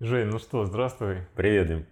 [0.00, 1.26] Жень, ну что, здравствуй.
[1.34, 1.86] Привет, Дим.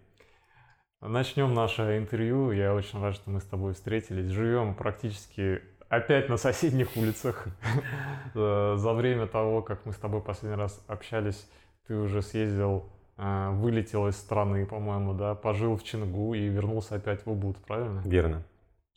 [1.01, 2.53] Начнем наше интервью.
[2.53, 4.31] Я очень рад, что мы с тобой встретились.
[4.31, 7.49] Живем практически опять на соседних улицах.
[8.35, 11.49] Э, за время того, как мы с тобой последний раз общались,
[11.87, 12.85] ты уже съездил,
[13.17, 18.03] э, вылетел из страны, по-моему, да, пожил в Чингу и вернулся опять в Убуд, правильно?
[18.05, 18.45] Верно.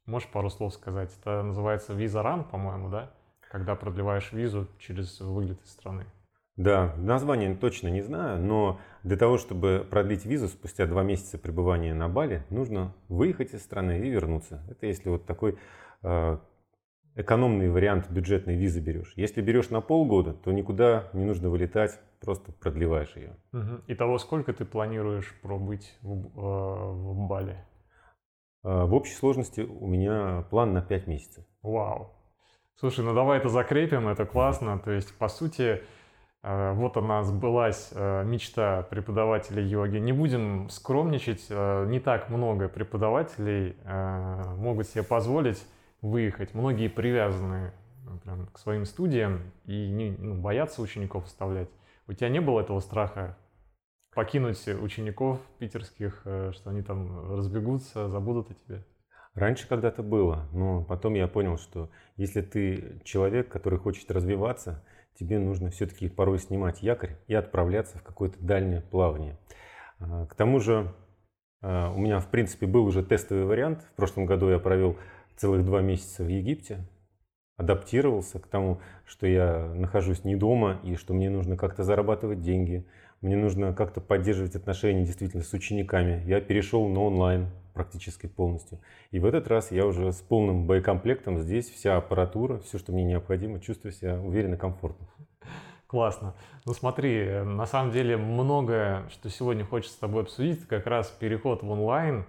[0.06, 1.10] Можешь пару слов сказать?
[1.20, 3.12] Это называется виза ран, по-моему, да?
[3.50, 6.06] Когда продлеваешь визу через вылет из страны.
[6.60, 11.94] Да, название точно не знаю, но для того, чтобы продлить визу спустя два месяца пребывания
[11.94, 14.62] на Бали, нужно выехать из страны и вернуться.
[14.70, 15.58] Это если вот такой
[16.04, 16.38] э,
[17.16, 19.14] экономный вариант бюджетной визы берешь.
[19.16, 23.38] Если берешь на полгода, то никуда не нужно вылетать, просто продлеваешь ее.
[23.54, 23.84] Угу.
[23.88, 27.66] Итого сколько ты планируешь пробыть в, э, в Бали?
[28.66, 31.46] Э, в общей сложности у меня план на 5 месяцев.
[31.62, 32.20] Вау.
[32.76, 34.78] Слушай, ну давай это закрепим, это классно.
[34.80, 35.82] То есть, по сути,
[36.42, 39.98] вот она сбылась э, мечта преподавателя йоги.
[39.98, 43.76] Не будем скромничать, э, не так много преподавателей
[44.58, 45.66] могут себе позволить
[46.02, 46.54] выехать.
[46.54, 47.74] Многие привязаны
[48.24, 51.70] прям, к своим студиям и не, ну, боятся учеников оставлять.
[52.08, 53.38] У тебя не было этого страха
[54.16, 58.86] покинуть учеников питерских, что они там разбегутся, забудут о тебе?
[59.36, 64.84] Раньше когда-то было, но потом я понял, что если ты человек, который хочет развиваться,
[65.18, 69.38] тебе нужно все-таки порой снимать якорь и отправляться в какое-то дальнее плавание.
[70.00, 70.94] А, к тому же
[71.62, 73.84] а, у меня, в принципе, был уже тестовый вариант.
[73.94, 74.98] В прошлом году я провел
[75.36, 76.86] целых два месяца в Египте,
[77.58, 82.86] адаптировался к тому, что я нахожусь не дома и что мне нужно как-то зарабатывать деньги,
[83.22, 86.24] мне нужно как-то поддерживать отношения действительно с учениками.
[86.26, 88.80] Я перешел на онлайн практически полностью.
[89.12, 93.04] И в этот раз я уже с полным боекомплектом здесь, вся аппаратура, все, что мне
[93.04, 95.08] необходимо, чувствую себя уверенно, комфортно.
[95.88, 96.36] Классно.
[96.66, 101.64] Ну смотри, на самом деле многое, что сегодня хочется с тобой обсудить, как раз переход
[101.64, 102.26] в онлайн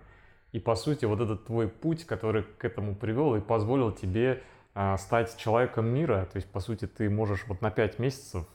[0.52, 4.42] и по сути вот этот твой путь, который к этому привел и позволил тебе
[4.74, 6.26] а, стать человеком мира.
[6.32, 8.46] То есть по сути ты можешь вот на 5 месяцев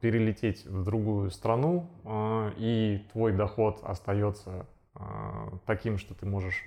[0.00, 6.62] перелететь в другую страну а, и твой доход остается а, таким, что ты можешь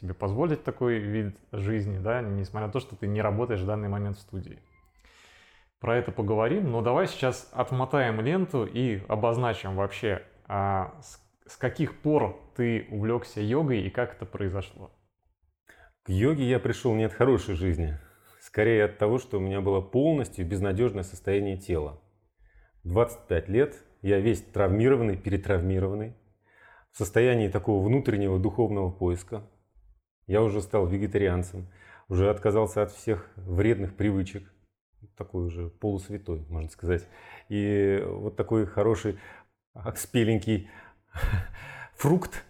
[0.00, 3.88] себе позволить такой вид жизни, да, несмотря на то, что ты не работаешь в данный
[3.88, 4.58] момент в студии.
[5.80, 10.94] Про это поговорим, но давай сейчас отмотаем ленту и обозначим вообще, а
[11.46, 14.90] с каких пор ты увлекся йогой и как это произошло.
[16.02, 17.98] К йоге я пришел не от хорошей жизни,
[18.40, 22.00] скорее от того, что у меня было полностью безнадежное состояние тела.
[22.88, 26.14] 25 лет, я весь травмированный, перетравмированный,
[26.90, 29.42] в состоянии такого внутреннего духовного поиска.
[30.26, 31.68] Я уже стал вегетарианцем,
[32.08, 34.50] уже отказался от всех вредных привычек,
[35.16, 37.06] такой уже полусвятой, можно сказать.
[37.50, 39.18] И вот такой хороший,
[39.94, 40.70] спеленький
[41.96, 42.42] фрукт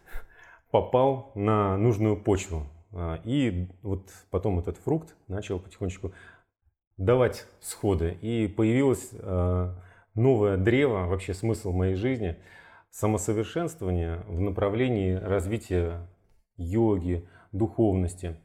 [0.71, 2.67] попал на нужную почву.
[2.93, 6.13] А, и вот потом этот фрукт начал потихонечку
[6.97, 8.17] давать сходы.
[8.23, 9.75] И появилось а,
[10.19, 12.37] новое древо, вообще смысл моей жизни–
[12.91, 16.09] самосовершенствование в направлении развития
[16.57, 18.37] йоги, духовности.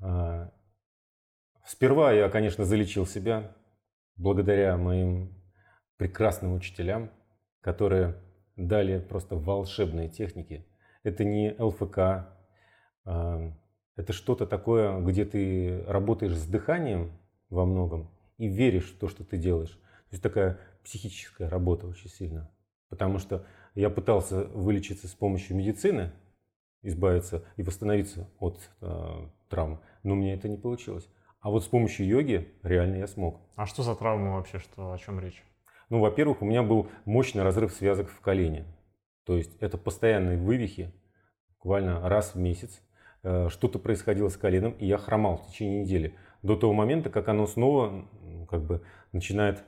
[0.00, 0.50] А,
[1.64, 3.54] сперва я, конечно, залечил себя
[4.16, 5.34] благодаря моим
[5.96, 7.10] прекрасным учителям,
[7.60, 8.16] которые
[8.56, 10.66] дали просто волшебные техники.
[11.02, 11.98] Это не ЛФК,
[13.04, 13.52] а,
[13.96, 17.12] это что-то такое, где ты работаешь с дыханием
[17.48, 19.72] во многом и веришь в то, что ты делаешь.
[19.72, 22.48] То есть такая психическая работа очень сильно.
[22.88, 26.12] Потому что я пытался вылечиться с помощью медицины,
[26.82, 31.08] избавиться и восстановиться от э, травм, но мне это не получилось.
[31.40, 33.40] А вот с помощью йоги реально я смог.
[33.56, 35.42] А что за травма вообще, что, о чем речь?
[35.90, 38.64] Ну, во-первых, у меня был мощный разрыв связок в колене.
[39.24, 40.92] То есть это постоянные вывихи,
[41.50, 42.80] буквально раз в месяц.
[43.24, 46.14] Э, что-то происходило с коленом, и я хромал в течение недели.
[46.42, 48.08] До того момента, как оно снова
[48.48, 49.64] как бы начинает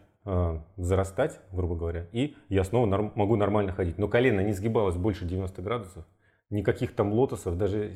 [0.77, 3.99] зарастать, грубо говоря, и я снова норм, могу нормально ходить.
[3.99, 6.05] Но колено не сгибалось больше 90 градусов,
[6.51, 7.95] никаких там лотосов, даже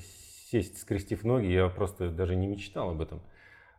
[0.50, 3.23] сесть, скрестив ноги, я просто даже не мечтал об этом.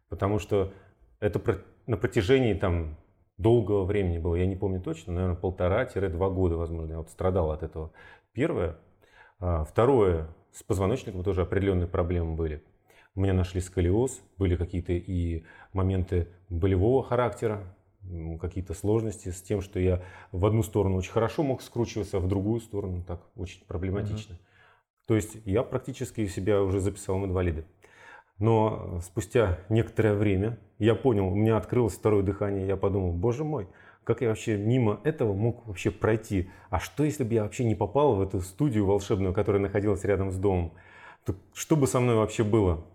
[0.10, 0.74] Потому что
[1.20, 1.42] это
[1.88, 2.98] на протяжении там
[3.38, 7.64] долгого времени было, я не помню точно, наверное, полтора-два года, возможно, я вот страдал от
[7.64, 7.92] этого.
[8.34, 8.78] Первое.
[9.40, 12.64] А, второе, с позвоночником тоже определенные проблемы были.
[13.16, 17.76] У меня нашли сколиоз, были какие-то и моменты болевого характера,
[18.40, 22.28] какие-то сложности с тем, что я в одну сторону очень хорошо мог скручиваться, а в
[22.28, 24.34] другую сторону так очень проблематично.
[24.34, 25.08] Mm-hmm.
[25.08, 27.66] То есть я практически себя уже записал в инвалиды.
[28.40, 33.68] Но спустя некоторое время я понял, у меня открылось второе дыхание, я подумал, боже мой,
[34.04, 36.50] как я вообще мимо этого мог вообще пройти?
[36.70, 40.32] А что, если бы я вообще не попал в эту студию волшебную, которая находилась рядом
[40.32, 40.74] с домом?
[41.26, 42.86] То что бы со мной вообще было?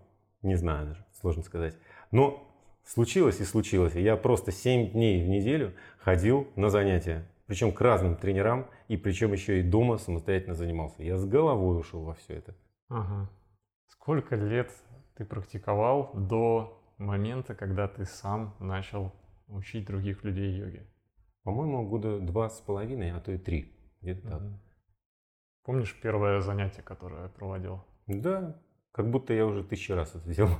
[0.43, 1.79] Не знаю даже, сложно сказать.
[2.11, 2.48] Но
[2.89, 3.95] случилось и случилось.
[3.95, 7.31] Я просто 7 дней в неделю ходил на занятия.
[7.47, 11.03] Причем к разным тренерам, и причем еще и дома самостоятельно занимался.
[11.03, 12.55] Я с головой ушел во все это.
[12.89, 13.31] Ага.
[13.87, 14.71] Сколько лет
[15.17, 19.13] ты практиковал до момента, когда ты сам начал
[19.47, 20.87] учить других людей йоге?
[21.43, 23.75] По-моему, года два с половиной, а то и три.
[24.03, 24.43] Где-то так.
[25.65, 27.85] Помнишь первое занятие, которое я проводил?
[28.07, 28.61] Да,
[28.93, 30.57] как будто я уже тысячу раз это делал.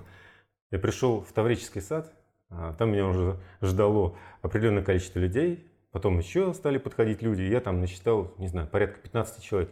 [0.71, 2.13] Я пришел в Таврический сад,
[2.49, 7.81] там меня уже ждало определенное количество людей, потом еще стали подходить люди, и я там
[7.81, 9.71] насчитал, не знаю, порядка 15 человек.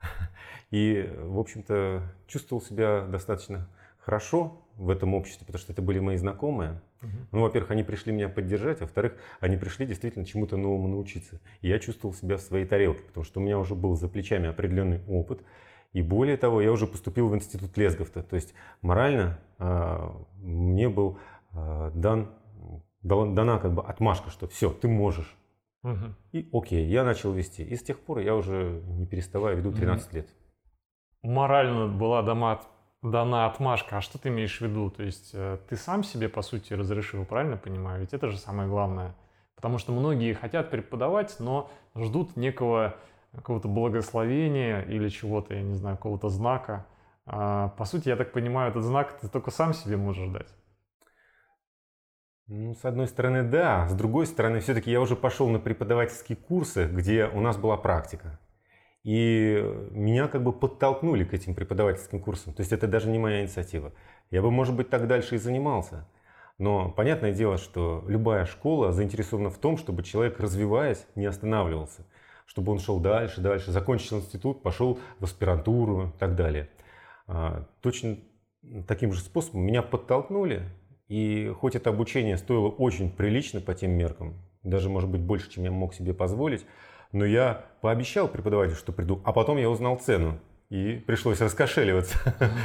[0.70, 3.68] И, в общем-то, чувствовал себя достаточно
[3.98, 6.80] хорошо в этом обществе, потому что это были мои знакомые.
[7.02, 7.10] Угу.
[7.32, 11.40] Ну, во-первых, они пришли меня поддержать, во-вторых, они пришли действительно чему-то новому научиться.
[11.60, 14.48] И я чувствовал себя в своей тарелке, потому что у меня уже был за плечами
[14.48, 15.42] определенный опыт.
[15.92, 18.22] И более того, я уже поступил в институт Лесговта.
[18.22, 21.18] То есть морально э, мне был
[21.94, 22.30] дан,
[23.02, 25.36] дана как бы отмашка, что все, ты можешь.
[25.82, 26.14] Угу.
[26.32, 27.62] И окей, я начал вести.
[27.62, 30.16] И с тех пор я уже не переставая веду 13 угу.
[30.16, 30.28] лет.
[31.22, 32.60] Морально была дома
[33.02, 33.98] дана отмашка.
[33.98, 34.90] А что ты имеешь в виду?
[34.90, 38.00] То есть э, ты сам себе, по сути, разрешил, правильно понимаю?
[38.00, 39.14] Ведь это же самое главное.
[39.54, 42.96] Потому что многие хотят преподавать, но ждут некого
[43.32, 46.86] какого-то благословения или чего-то, я не знаю, какого-то знака.
[47.26, 50.54] А, по сути, я так понимаю, этот знак ты только сам себе можешь дать.
[52.48, 53.86] Ну, с одной стороны, да.
[53.88, 58.40] С другой стороны, все-таки я уже пошел на преподавательские курсы, где у нас была практика.
[59.04, 62.54] И меня как бы подтолкнули к этим преподавательским курсам.
[62.54, 63.92] То есть это даже не моя инициатива.
[64.30, 66.08] Я бы, может быть, так дальше и занимался.
[66.56, 72.06] Но понятное дело, что любая школа заинтересована в том, чтобы человек, развиваясь, не останавливался.
[72.46, 76.70] Чтобы он шел дальше, дальше, закончил институт, пошел в аспирантуру и так далее.
[77.26, 78.16] А, точно
[78.86, 80.62] таким же способом меня подтолкнули.
[81.08, 85.64] И хоть это обучение стоило очень прилично по тем меркам, даже, может быть, больше, чем
[85.64, 86.66] я мог себе позволить,
[87.12, 90.38] но я пообещал преподавателю, что приду, а потом я узнал цену.
[90.68, 92.18] И пришлось раскошеливаться.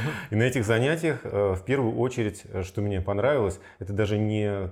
[0.30, 4.68] И на этих занятиях э, в первую очередь, э, что мне понравилось, это даже не,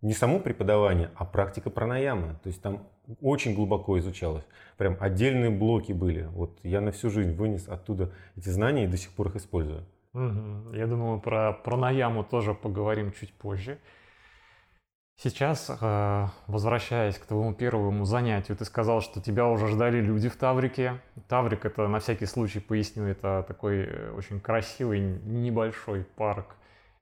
[0.00, 2.38] не само преподавание, а практика пранаямы.
[2.42, 2.88] То есть там
[3.20, 4.44] очень глубоко изучалось.
[4.78, 6.22] Прям отдельные блоки были.
[6.30, 9.84] Вот я на всю жизнь вынес оттуда эти знания и до сих пор их использую.
[10.12, 13.78] Я думаю, про пранаяму тоже поговорим чуть позже.
[15.22, 20.36] Сейчас, э, возвращаясь к твоему первому занятию, ты сказал, что тебя уже ждали люди в
[20.36, 21.00] Таврике.
[21.28, 26.56] Таврик это, на всякий случай поясню, это такой э, очень красивый небольшой парк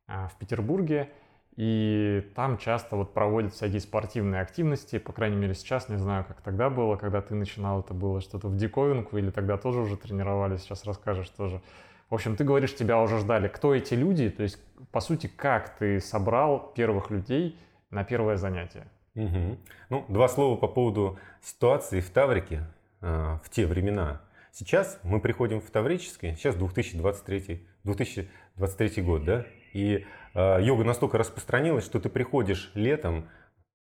[0.08, 1.11] э, в Петербурге.
[1.56, 6.40] И там часто вот проводят всякие спортивные активности, по крайней мере сейчас, не знаю, как
[6.40, 10.62] тогда было, когда ты начинал, это было что-то в диковинку или тогда тоже уже тренировались,
[10.62, 11.62] сейчас расскажешь тоже.
[12.10, 13.49] В общем, ты говоришь, тебя уже ждали.
[13.49, 14.31] Кто эти люди?
[14.31, 14.58] То есть,
[14.90, 17.58] по сути, как ты собрал первых людей–
[17.90, 18.87] на первое занятие.
[19.14, 19.58] Угу.
[19.90, 22.64] Ну, два слова по поводу ситуации в Таврике
[23.00, 24.22] э, в те времена.
[24.52, 31.84] Сейчас мы приходим в Таврический, сейчас 2023, 2023 год, да, и э, йога настолько распространилась,
[31.84, 33.28] что ты приходишь летом,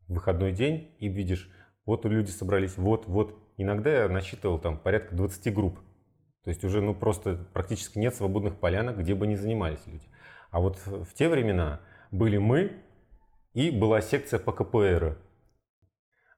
[0.08, 1.50] выходной день, и видишь,
[1.86, 3.38] вот люди собрались, вот, вот.
[3.58, 5.80] Иногда я насчитывал там порядка 20 групп.
[6.44, 10.08] То есть уже ну, просто практически нет свободных полянок, где бы не занимались люди.
[10.50, 11.82] А вот в те времена
[12.12, 12.82] были мы,
[13.54, 15.18] и была секция по КПР.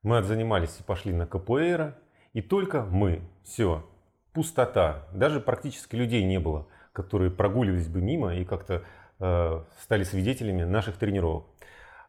[0.02, 1.96] Мы отзанимались и пошли на КПР,
[2.34, 3.22] и только мы.
[3.44, 3.88] Все.
[4.34, 5.08] Пустота.
[5.14, 8.84] Даже практически людей не было, которые прогуливались бы мимо и как-то
[9.20, 11.46] э, стали свидетелями наших тренировок.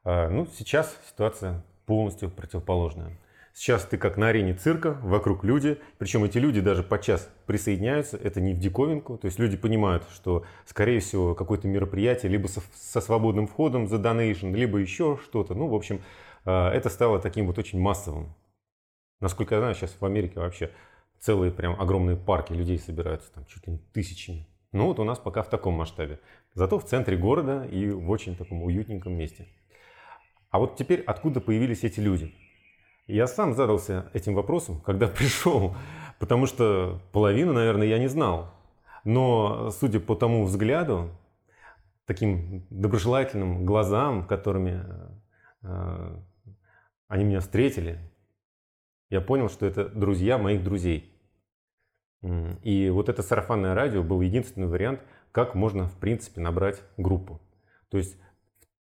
[0.04, 3.18] Э, ну, сейчас ситуация полностью противоположная.
[3.56, 8.40] Сейчас ты как на арене цирка, вокруг люди, причем эти люди даже подчас присоединяются, это
[8.40, 13.00] не в диковинку, то есть люди понимают, что, скорее всего, какое-то мероприятие либо со, со
[13.00, 16.02] свободным входом за донейшн, либо еще что-то, ну, в общем,
[16.44, 18.34] э, это стало таким вот очень массовым.
[19.20, 20.73] Насколько я знаю, сейчас в Америке вообще
[21.20, 24.49] целые прям огромные парки людей собираются, там чуть ли не тысячами.
[24.73, 26.18] Ну вот у нас пока в таком масштабе.
[26.54, 29.46] Зато в центре города и в очень таком уютненьком месте.
[30.50, 32.34] А вот теперь откуда появились эти люди?
[33.06, 35.76] Я сам задался этим вопросом, когда пришел,
[36.18, 38.50] потому что половину, наверное, я не знал.
[39.04, 41.11] Но, судя по тому взгляду,
[42.06, 44.82] таким доброжелательным глазам, которыми
[45.62, 46.16] э,
[47.08, 47.99] они меня встретили,
[49.11, 51.11] я понял, что это друзья моих друзей.
[52.62, 57.40] И вот это сарафанное радио был единственный вариант, как можно, в принципе, набрать группу.
[57.90, 58.16] То есть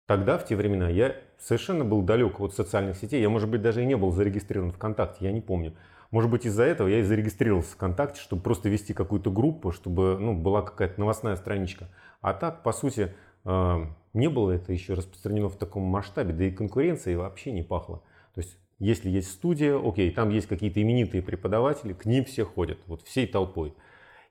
[0.06, 3.22] Тогда, в те времена, я совершенно был далек от социальных сетей.
[3.22, 5.74] Я, может быть, даже и не был зарегистрирован ВКонтакте, я не помню.
[6.12, 10.18] Может быть, из-за этого я и зарегистрировался в ВКонтакте, чтобы просто вести какую-то группу, чтобы
[10.20, 11.90] ну, была какая-то новостная страничка.
[12.22, 16.52] А так, по сути, э, не было это еще распространено в таком масштабе, да и
[16.52, 18.04] конкуренции вообще не пахло.
[18.36, 22.78] То есть, если есть студия, окей, там есть какие-то именитые преподаватели, к ним все ходят,
[22.86, 23.74] вот всей толпой.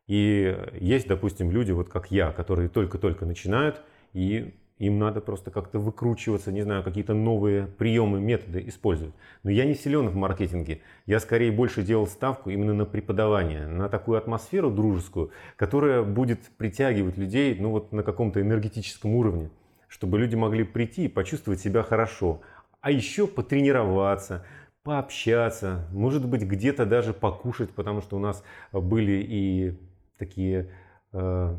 [0.07, 5.78] И есть, допустим, люди, вот как я, которые только-только начинают, и им надо просто как-то
[5.78, 9.14] выкручиваться, не знаю, какие-то новые приемы, методы использовать.
[9.45, 10.81] Но я не силен в маркетинге.
[11.07, 17.16] Я скорее больше делал ставку именно на преподавание, на такую атмосферу дружескую, которая будет притягивать
[17.16, 19.50] людей ну, вот на каком-то энергетическом уровне,
[19.87, 22.40] чтобы люди могли прийти и почувствовать себя хорошо.
[22.81, 24.45] А еще потренироваться,
[24.83, 29.78] пообщаться, может быть, где-то даже покушать, потому что у нас были и
[30.19, 30.69] такие
[31.12, 31.57] э,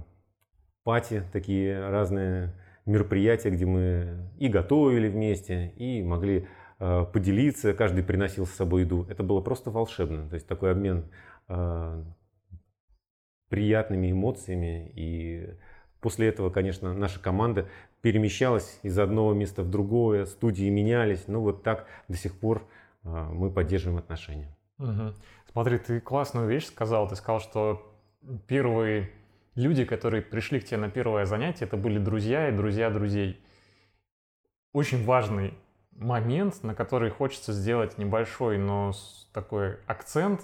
[0.83, 2.53] пати, такие разные
[2.85, 6.47] мероприятия, где мы и готовили вместе, и могли
[6.79, 9.05] э, поделиться, каждый приносил с собой еду.
[9.09, 10.27] Это было просто волшебно.
[10.29, 11.05] То есть такой обмен
[11.47, 12.03] э,
[13.49, 14.91] приятными эмоциями.
[14.95, 15.49] И
[15.99, 17.67] после этого, конечно, наша команда
[18.01, 21.27] перемещалась из одного места в другое, студии менялись.
[21.27, 22.67] Ну вот так до сих пор
[23.03, 24.55] э, мы поддерживаем отношения.
[24.77, 25.13] Угу.
[25.51, 27.07] Смотри, ты классную вещь сказал.
[27.07, 27.91] Ты сказал, что
[28.47, 29.09] первые
[29.55, 33.41] люди, которые пришли к тебе на первое занятие, это были друзья и друзья друзей.
[34.73, 35.53] Очень важный
[35.91, 38.91] момент, на который хочется сделать небольшой, но
[39.33, 40.41] такой акцент,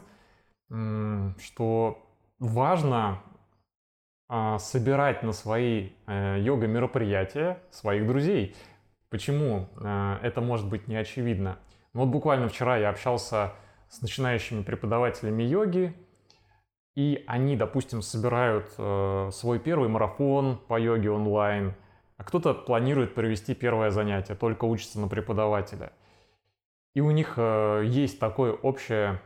[0.70, 2.08] что
[2.40, 3.22] важно
[4.34, 8.56] а, собирать на свои э, йога-мероприятия своих друзей.
[9.10, 11.60] Почему э, это может быть не очевидно?
[11.94, 13.52] Ну вот буквально вчера я общался
[13.90, 15.94] с начинающими преподавателями йоги,
[16.96, 21.74] и они, допустим, собирают э, свой первый марафон по йоге онлайн,
[22.18, 25.94] а кто-то планирует провести первое занятие, только учится на преподавателя.
[26.94, 29.22] И у них э, есть такое общее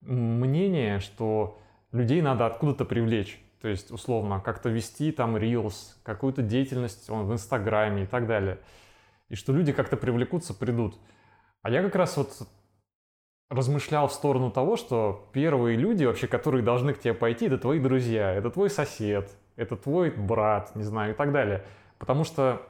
[0.00, 1.58] мнение, что
[1.90, 3.40] людей надо откуда-то привлечь.
[3.60, 8.60] То есть, условно, как-то вести там Reels, какую-то деятельность в Инстаграме и так далее.
[9.28, 10.96] И что люди как-то привлекутся, придут.
[11.62, 12.30] А я как раз вот
[13.50, 17.78] размышлял в сторону того, что первые люди вообще, которые должны к тебе пойти, это твои
[17.78, 21.64] друзья, это твой сосед, это твой брат, не знаю, и так далее.
[21.98, 22.62] Потому что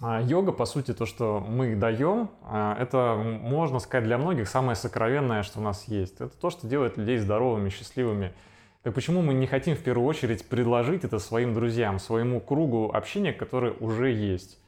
[0.00, 4.76] а, йога, по сути, то, что мы даем, а, это, можно сказать, для многих самое
[4.76, 6.16] сокровенное, что у нас есть.
[6.20, 8.34] Это то, что делает людей здоровыми, счастливыми.
[8.82, 13.32] Так почему мы не хотим в первую очередь предложить это своим друзьям, своему кругу общения,
[13.32, 14.58] который уже есть?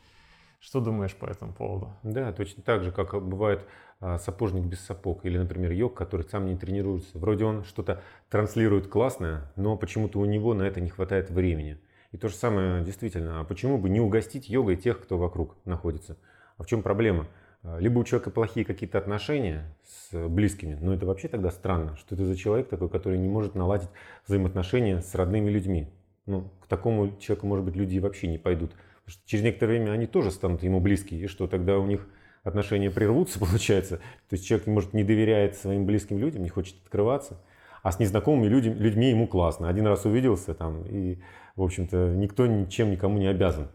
[0.61, 1.91] Что думаешь по этому поводу?
[2.03, 3.69] Да, точно так же, как бывает а,
[4.01, 7.19] сапожник без сапог или, например, йог, который сам не тренируется.
[7.19, 11.79] Вроде он что-то транслирует классное, но почему-то у него на это не хватает времени.
[12.13, 16.17] И то же самое действительно, а почему бы не угостить йогой тех, кто вокруг находится?
[16.57, 17.27] А в чем проблема?
[17.63, 22.15] А, либо у человека плохие какие-то отношения с близкими, но это вообще тогда странно, что
[22.15, 23.91] это за человек такой, который не может наладить
[24.27, 25.89] взаимоотношения с родными людьми.
[26.25, 28.73] Ну, к такому человеку, может быть, люди вообще не пойдут
[29.09, 32.07] что через некоторое время они тоже станут ему близкие, и что тогда у них
[32.49, 33.99] отношения прервутся, получается.
[34.29, 37.41] То есть человек, может, не доверяет своим близким людям, не хочет открываться,
[37.83, 39.69] а с незнакомыми людьми, людьми ему классно.
[39.69, 41.19] Один раз увиделся там, и,
[41.57, 43.69] в общем-то, никто ничем никому не обязан.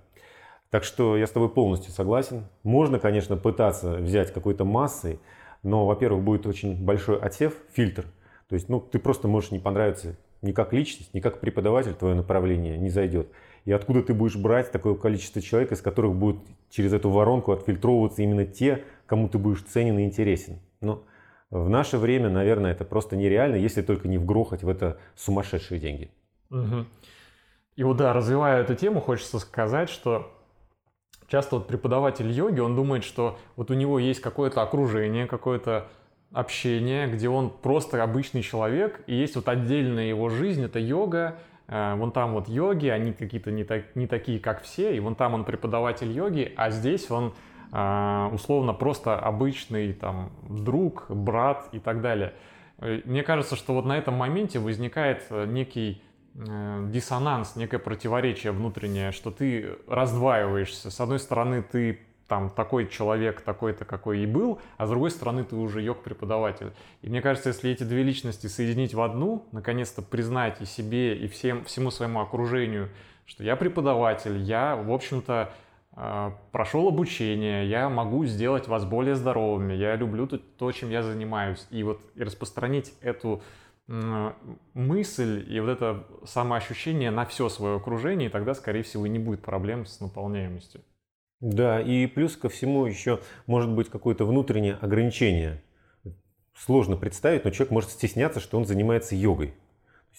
[0.69, 2.47] Так что я с тобой полностью согласен.
[2.63, 5.19] Можно, конечно, пытаться взять какой-то массой,
[5.61, 8.05] но, во-первых, будет очень большой отсев, фильтр.
[8.49, 12.15] То есть, ну, ты просто можешь не понравиться ни как личность, ни как преподаватель, твое
[12.15, 13.27] направление не зайдет
[13.65, 16.37] и откуда ты будешь брать такое количество человек, из которых будет
[16.69, 20.59] через эту воронку отфильтровываться именно те, кому ты будешь ценен и интересен.
[20.81, 21.03] Но
[21.49, 26.11] в наше время, наверное, это просто нереально, если только не вгрохать в это сумасшедшие деньги.
[26.49, 26.85] Угу.
[27.75, 30.31] И вот да, развивая эту тему, хочется сказать, что
[31.27, 35.87] часто вот преподаватель йоги, он думает, что вот у него есть какое-то окружение, какое-то
[36.31, 41.37] общение, где он просто обычный человек, и есть вот отдельная его жизнь, это йога,
[41.95, 45.33] вон там вот йоги, они какие-то не, так, не такие, как все, и вон там
[45.33, 47.33] он преподаватель йоги, а здесь он
[47.71, 52.33] э, условно просто обычный там друг, брат и так далее.
[52.79, 56.01] Э, мне кажется, что вот на этом моменте возникает некий
[56.35, 60.89] диссонанс, некое противоречие внутреннее, что ты раздваиваешься.
[60.89, 61.99] С одной стороны, ты
[62.33, 66.71] там такой человек, такой-то, какой и был, а с другой стороны ты уже йог-преподаватель.
[67.03, 71.27] И мне кажется, если эти две личности соединить в одну, наконец-то признать и себе, и
[71.27, 72.89] всем, всему своему окружению,
[73.27, 75.53] что я преподаватель, я, в общем-то,
[75.95, 81.67] э, прошел обучение, я могу сделать вас более здоровыми, я люблю то, чем я занимаюсь.
[81.69, 83.43] И вот и распространить эту
[84.73, 89.43] мысль и вот это самоощущение на все свое окружение, и тогда, скорее всего, не будет
[89.43, 90.81] проблем с наполняемостью.
[91.43, 95.61] Да, и плюс ко всему еще может быть какое-то внутреннее ограничение.
[96.55, 99.53] Сложно представить, но человек может стесняться, что он занимается йогой.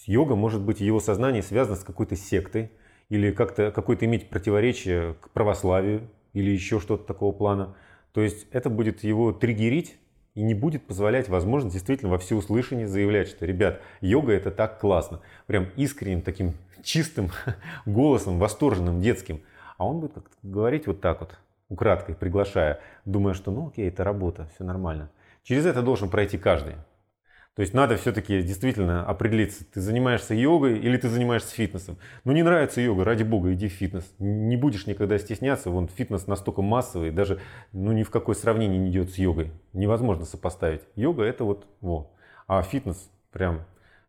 [0.05, 2.69] йога может быть в его сознании связана с какой-то сектой
[3.09, 7.75] или как-то какое-то иметь противоречие к православию или еще что-то такого плана.
[8.13, 9.95] То есть это будет его триггерить
[10.35, 15.21] и не будет позволять возможность действительно во всеуслышание заявлять, что, ребят, йога это так классно.
[15.47, 16.53] Прям искренним таким
[16.83, 17.31] чистым
[17.87, 19.41] голосом, восторженным, детским.
[19.77, 21.37] А он будет как говорить вот так вот,
[21.69, 25.09] украдкой, приглашая, думая, что ну окей, это работа, все нормально.
[25.43, 26.75] Через это должен пройти каждый.
[27.55, 31.97] То есть надо все-таки действительно определиться, ты занимаешься йогой или ты занимаешься фитнесом.
[32.25, 34.03] Ну не нравится йога, ради бога, иди в фитнес.
[34.19, 37.39] Не будешь никогда стесняться, вон фитнес настолько массовый, даже
[37.71, 39.51] ну, ни в какое сравнение не идет с йогой.
[39.71, 40.81] Невозможно сопоставить.
[40.95, 42.11] Йога это вот, во.
[42.45, 43.61] А фитнес прям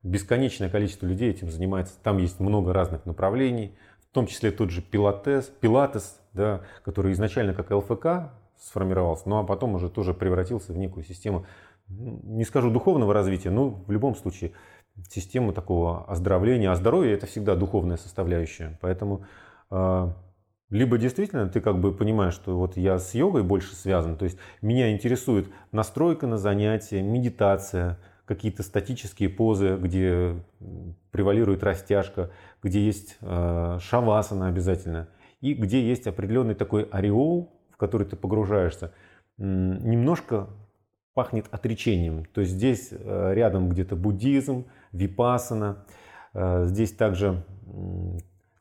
[0.02, 1.94] бесконечное количество людей этим занимается.
[2.02, 3.76] Там есть много разных направлений,
[4.16, 9.74] том числе тот же пилатес, пилатес, да, который изначально как ЛФК сформировался, ну а потом
[9.74, 11.44] уже тоже превратился в некую систему
[11.88, 14.52] не скажу духовного развития, но в любом случае
[15.08, 16.70] систему такого оздоровления.
[16.70, 18.78] А здоровье это всегда духовная составляющая.
[18.80, 19.24] Поэтому
[19.70, 20.10] э,
[20.70, 24.38] либо действительно ты как бы понимаешь, что вот я с йогой больше связан, то есть
[24.62, 30.34] меня интересует настройка на занятия, медитация, какие-то статические позы, где
[31.12, 32.30] превалирует растяжка,
[32.62, 35.08] где есть э, шавасана обязательно,
[35.40, 38.92] и где есть определенный такой ореол, в который ты погружаешься,
[39.38, 40.48] немножко
[41.14, 42.26] пахнет отречением.
[42.26, 45.84] То есть здесь э, рядом где-то буддизм, випасана.
[46.34, 47.44] Э, здесь также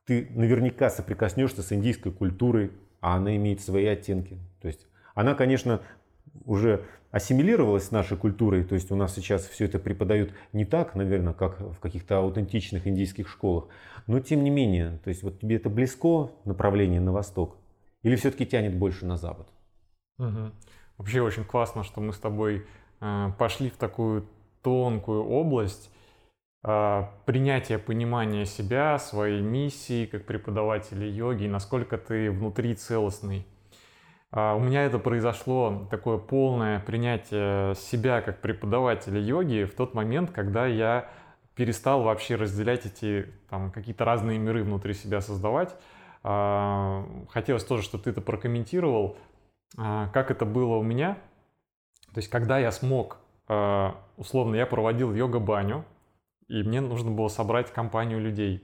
[0.06, 4.38] ты наверняка соприкоснешься с индийской культурой, а она имеет свои оттенки.
[4.62, 5.82] То есть она, конечно,
[6.46, 10.96] уже ассимилировалась с нашей культурой, то есть у нас сейчас все это преподают не так,
[10.96, 13.70] наверное, как в каких-то аутентичных индийских школах,
[14.06, 17.56] но тем не менее, то есть вот тебе это близко направление на восток
[18.04, 19.48] или все-таки тянет больше на запад?
[20.18, 20.52] Угу.
[20.98, 22.66] Вообще очень классно, что мы с тобой
[23.00, 24.28] э, пошли в такую
[24.62, 25.90] тонкую область
[26.66, 33.46] э, принятия понимания себя, своей миссии как преподавателя йоги, насколько ты внутри целостный.
[34.36, 40.32] Uh, у меня это произошло, такое полное принятие себя как преподавателя йоги в тот момент,
[40.32, 41.10] когда я
[41.56, 45.74] перестал вообще разделять эти там, какие-то разные миры внутри себя создавать.
[46.22, 49.18] Uh, хотелось тоже, чтобы ты это прокомментировал,
[49.78, 51.18] а, как это было у меня.
[52.14, 53.18] То есть, когда я смог,
[53.48, 55.86] а, условно, я проводил йога-баню,
[56.48, 58.64] и мне нужно было собрать компанию людей.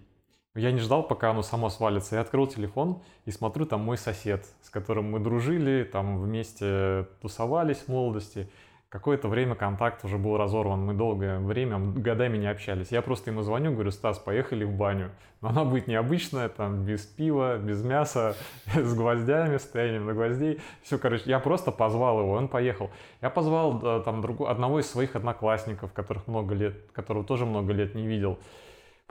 [0.53, 2.15] Я не ждал, пока оно само свалится.
[2.15, 7.77] Я открыл телефон и смотрю, там мой сосед, с которым мы дружили, там вместе тусовались
[7.77, 8.49] в молодости.
[8.89, 12.91] Какое-то время контакт уже был разорван, мы долгое время, годами не общались.
[12.91, 15.11] Я просто ему звоню, говорю, Стас, поехали в баню.
[15.39, 18.35] Но она будет необычная, там, без пива, без мяса,
[18.75, 20.59] с гвоздями, стоянием на гвоздей.
[20.83, 22.89] Все, короче, я просто позвал его, он поехал.
[23.21, 27.95] Я позвал там другого, одного из своих одноклассников, которых много лет, которого тоже много лет
[27.95, 28.37] не видел.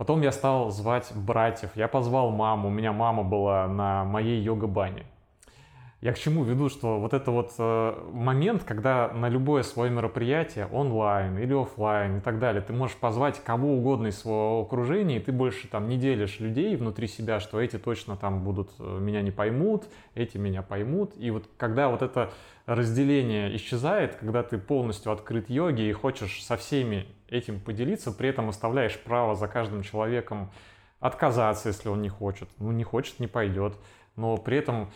[0.00, 5.04] Потом я стал звать братьев, я позвал маму, у меня мама была на моей йога-бане.
[6.00, 10.66] Я к чему веду, что вот это вот э, момент, когда на любое свое мероприятие,
[10.72, 15.20] онлайн или офлайн и так далее, ты можешь позвать кого угодно из своего окружения, и
[15.20, 19.20] ты больше там не делишь людей внутри себя, что эти точно там будут, э, меня
[19.20, 21.12] не поймут, эти меня поймут.
[21.18, 22.32] И вот когда вот это
[22.64, 28.48] разделение исчезает, когда ты полностью открыт йоге и хочешь со всеми этим поделиться, при этом
[28.48, 30.50] оставляешь право за каждым человеком
[30.98, 32.48] отказаться, если он не хочет.
[32.58, 33.74] Ну, не хочет, не пойдет.
[34.16, 34.90] Но при этом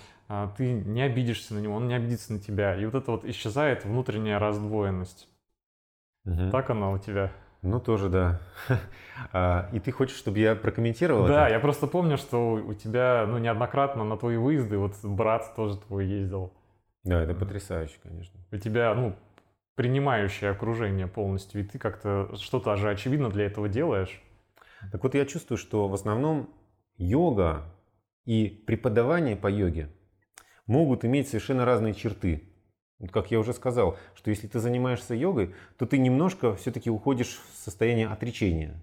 [0.57, 2.77] ты не обидишься на него, он не обидится на тебя.
[2.77, 5.29] И вот это вот исчезает внутренняя раздвоенность.
[6.25, 6.51] Угу.
[6.51, 7.31] Так оно у тебя?
[7.63, 8.41] Ну, тоже, да.
[9.33, 11.55] А, и ты хочешь, чтобы я прокомментировал Да, это?
[11.55, 16.07] я просто помню, что у тебя, ну, неоднократно на твои выезды, вот брат тоже твой
[16.07, 16.53] ездил.
[17.05, 18.41] Да, это потрясающе, конечно.
[18.51, 19.15] У тебя, ну,
[19.77, 24.21] принимающее окружение полностью, и ты как-то что-то же очевидно для этого делаешь.
[24.91, 26.51] Так вот, я чувствую, что в основном
[26.97, 27.63] йога
[28.25, 29.91] и преподавание по йоге
[30.67, 32.43] могут иметь совершенно разные черты.
[32.99, 37.41] Вот как я уже сказал, что если ты занимаешься йогой, то ты немножко все-таки уходишь
[37.53, 38.83] в состояние отречения.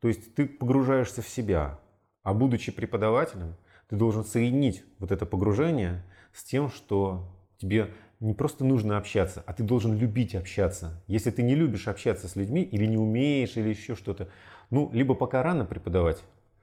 [0.00, 1.78] То есть ты погружаешься в себя.
[2.22, 3.56] А будучи преподавателем,
[3.88, 9.52] ты должен соединить вот это погружение с тем, что тебе не просто нужно общаться, а
[9.52, 11.02] ты должен любить общаться.
[11.06, 14.28] Если ты не любишь общаться с людьми или не умеешь, или еще что-то,
[14.70, 16.22] ну, либо пока рано преподавать,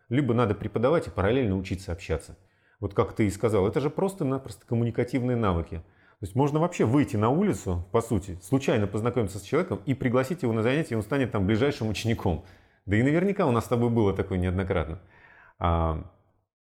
[0.09, 2.37] либо надо преподавать и параллельно учиться общаться.
[2.83, 5.77] Вот как ты и сказал, это же просто-напросто коммуникативные навыки.
[5.77, 10.43] То есть можно вообще выйти на улицу, по сути, случайно познакомиться с человеком и пригласить
[10.43, 12.43] его на занятие, и он станет там ближайшим учеником.
[12.85, 14.99] Да и наверняка у нас с тобой было такое неоднократно.
[15.59, 16.03] А,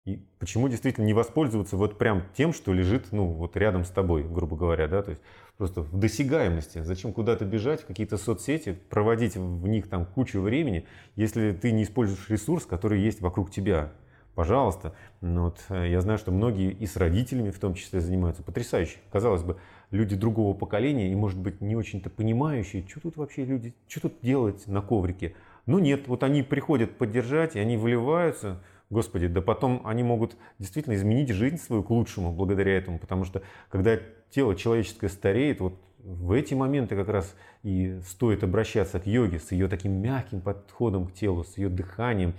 [0.04, 4.24] И почему действительно не воспользоваться вот прям тем, что лежит, ну, вот рядом с тобой,
[4.24, 5.21] грубо говоря, да, то есть
[5.56, 6.84] просто в досягаемости.
[6.84, 11.84] Зачем куда-то бежать, в какие-то соцсети, проводить в них там кучу времени, если ты не
[11.84, 13.93] используешь ресурс, который есть вокруг тебя.
[14.36, 14.94] Пожалуйста.
[15.20, 18.44] Но вот э, я знаю, что многие и с родителями в том числе занимаются.
[18.44, 18.98] Потрясающе.
[19.12, 19.58] Казалось бы,
[19.91, 24.22] люди другого поколения и, может быть, не очень-то понимающие, что тут вообще люди, что тут
[24.22, 25.36] делать на коврике.
[25.65, 30.96] Ну нет, вот они приходят поддержать, и они выливаются, Господи, да потом они могут действительно
[30.96, 33.98] изменить жизнь свою к лучшему благодаря этому, потому что когда
[34.30, 39.54] тело человеческое стареет, вот в эти моменты как раз и стоит обращаться к йоге с
[39.54, 42.34] ее таким мягким подходом к телу, с ее дыханием,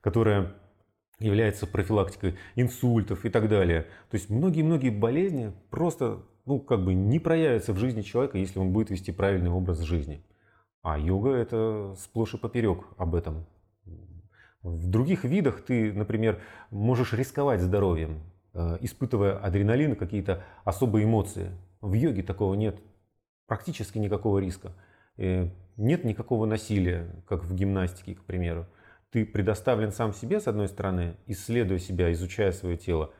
[0.00, 0.54] которое
[1.18, 3.82] является профилактикой инсультов и так далее.
[4.10, 8.72] То есть многие-многие болезни просто ну, как бы не проявятся в жизни человека, если он
[8.72, 10.22] будет вести правильный образ жизни.
[10.82, 13.46] А йога это сплошь и поперек об этом.
[14.62, 18.20] В других видах ты, например, можешь рисковать здоровьем,
[18.54, 21.50] э, испытывая адреналин, какие-то особые эмоции.
[21.80, 22.80] В йоге такого нет.
[23.46, 24.72] Практически никакого риска.
[25.16, 28.66] Э, нет никакого насилия, как в гимнастике, к примеру.
[29.16, 33.14] Ты предоставлен сам себе, с одной стороны, исследуя себя, изучая свое тело.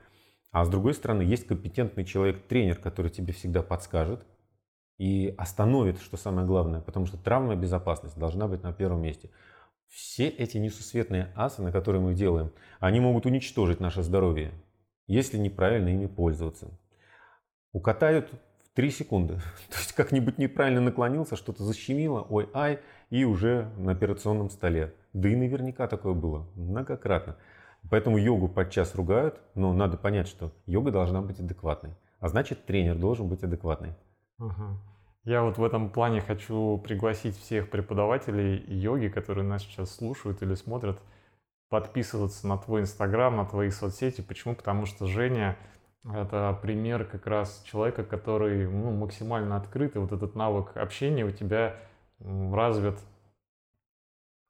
[0.50, 4.22] А с другой стороны, есть компетентный человек-тренер, который тебе всегда подскажет
[4.98, 9.30] и остановит, что самое главное, потому что травмная безопасность должна быть на первом месте.
[9.88, 14.52] Все эти несусветные асаны, которые мы делаем, они могут уничтожить наше здоровье,
[15.06, 16.78] если неправильно ими пользоваться.
[17.72, 19.36] Укатают в 3 секунды.
[19.70, 24.92] То есть как-нибудь неправильно наклонился, что-то защемило, ой, ай, и уже на операционном столе.
[25.16, 27.36] Да и наверняка такое было, многократно.
[27.90, 31.94] Поэтому йогу подчас ругают, но надо понять, что йога должна быть адекватной.
[32.20, 33.94] А значит, тренер должен быть адекватный.
[34.38, 34.78] Ага.
[35.24, 40.54] Я вот в этом плане хочу пригласить всех преподавателей йоги, которые нас сейчас слушают или
[40.54, 41.00] смотрят,
[41.70, 44.20] подписываться на твой инстаграм, на твои соцсети.
[44.20, 44.54] Почему?
[44.54, 45.56] Потому что Женя—
[46.04, 51.30] это пример как раз человека, который ну, максимально открыт, и вот этот навык общения у
[51.30, 51.76] тебя
[52.20, 52.98] развит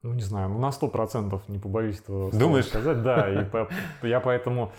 [0.07, 2.67] ну, не знаю, ну, на сто процентов, не побоюсь этого Думаешь?
[2.67, 3.03] сказать.
[3.03, 3.67] Да, и по,
[4.03, 4.71] я поэтому,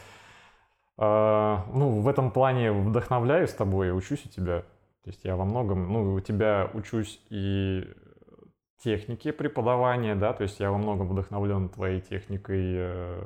[0.97, 4.61] э, ну, в этом плане вдохновляюсь тобой, учусь у тебя.
[5.05, 7.87] То есть я во многом, ну, у тебя учусь и
[8.83, 13.23] технике преподавания, да, то есть я во многом вдохновлен твоей техникой, э,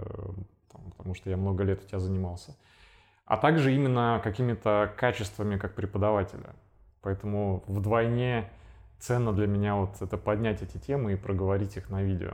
[0.73, 2.57] там, потому что я много лет у тебя занимался.
[3.27, 6.57] А также именно какими-то качествами как преподавателя.
[7.01, 8.51] Поэтому вдвойне
[9.03, 12.33] ценно для меня вот это поднять эти темы и проговорить их на видео.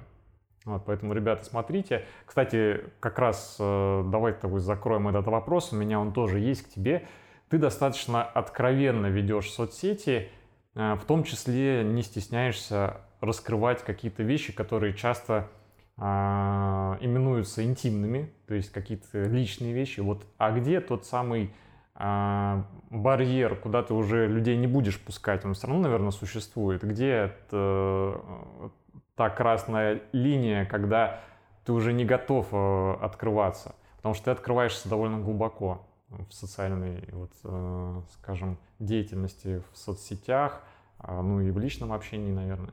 [0.64, 2.04] Вот, поэтому, ребята, смотрите.
[2.26, 5.72] Кстати, как раз э, давай тобой закроем этот вопрос.
[5.72, 7.06] У меня он тоже есть к тебе
[7.48, 10.28] ты достаточно откровенно ведешь соцсети,
[10.74, 15.48] э, в том числе не стесняешься раскрывать какие-то вещи, которые часто
[15.96, 19.98] а, именуются интимными, то есть какие-то личные вещи.
[19.98, 21.52] Вот, а где тот самый
[21.98, 26.84] барьер, куда ты уже людей не будешь пускать, он все равно, наверное, существует.
[26.84, 28.68] Где это, э,
[29.16, 31.20] та красная линия, когда
[31.64, 37.32] ты уже не готов э, открываться, потому что ты открываешься довольно глубоко в социальной, вот,
[37.44, 40.62] э, скажем, деятельности в соцсетях,
[40.98, 42.72] а, ну и в личном общении, наверное.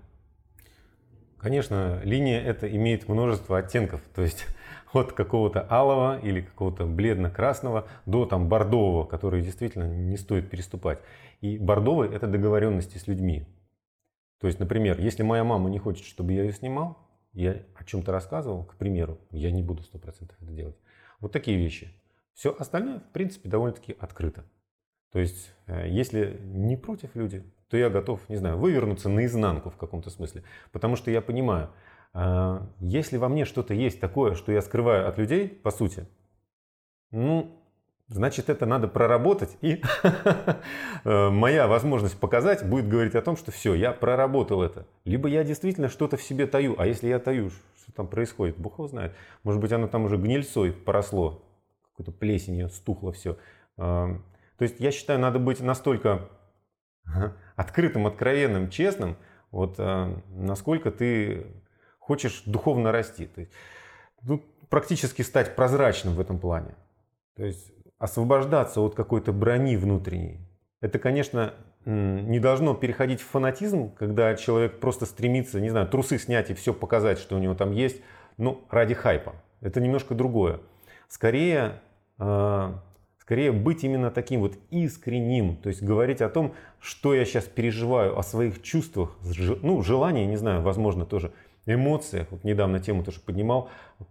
[1.39, 4.45] Конечно, линия это имеет множество оттенков, то есть
[4.95, 10.99] от какого-то алого или какого-то бледно-красного до там бордового, который действительно не стоит переступать.
[11.41, 13.45] И бордовый это договоренности с людьми.
[14.39, 16.97] То есть, например, если моя мама не хочет, чтобы я ее снимал,
[17.33, 20.77] я о чем-то рассказывал, к примеру, я не буду 100% это делать.
[21.19, 21.91] Вот такие вещи.
[22.33, 24.45] Все остальное, в принципе, довольно-таки открыто.
[25.11, 29.77] То есть, э, если не против люди, то я готов, не знаю, вывернуться наизнанку в
[29.77, 30.43] каком-то смысле.
[30.71, 31.69] Потому что я понимаю,
[32.79, 36.07] если во мне что-то есть такое, что я скрываю от людей, по сути,
[37.11, 37.51] ну,
[38.07, 39.57] значит, это надо проработать.
[39.61, 39.81] И
[41.03, 44.85] э, моя возможность показать будет говорить о том, что все, я проработал это.
[45.03, 46.75] Либо я действительно что-то в себе таю.
[46.77, 49.13] А если я таю, что там происходит, Бог его знает.
[49.43, 51.43] Может быть, оно там уже гнильцой поросло
[51.91, 53.37] какой-то плесенью стухло все.
[53.77, 54.19] То
[54.59, 56.27] есть я считаю, надо быть настолько
[57.55, 59.15] открытым, откровенным, честным,
[59.51, 61.47] вот насколько ты
[62.05, 63.25] хочешь духовно расти.
[63.25, 63.51] То есть,
[64.21, 66.75] ну, практически стать прозрачным в этом плане.
[67.35, 70.39] То есть освобождаться от какой-то брони внутренней.
[70.81, 71.53] Это, конечно,
[71.85, 76.73] не должно переходить в фанатизм, когда человек просто стремится, не знаю, трусы снять и все
[76.73, 78.01] показать, что у него там есть,
[78.37, 79.33] ну, ради хайпа.
[79.61, 80.59] Это немножко другое.
[81.07, 81.81] Скорее,
[82.19, 82.73] э,
[83.25, 88.19] Скорее быть именно таким вот искренним, то есть говорить о том, что я сейчас переживаю,
[88.19, 89.17] о своих чувствах,
[89.63, 91.31] ну, желании, не знаю, возможно, тоже
[91.65, 92.27] эмоциях.
[92.31, 93.69] Вот недавно тему тоже поднимал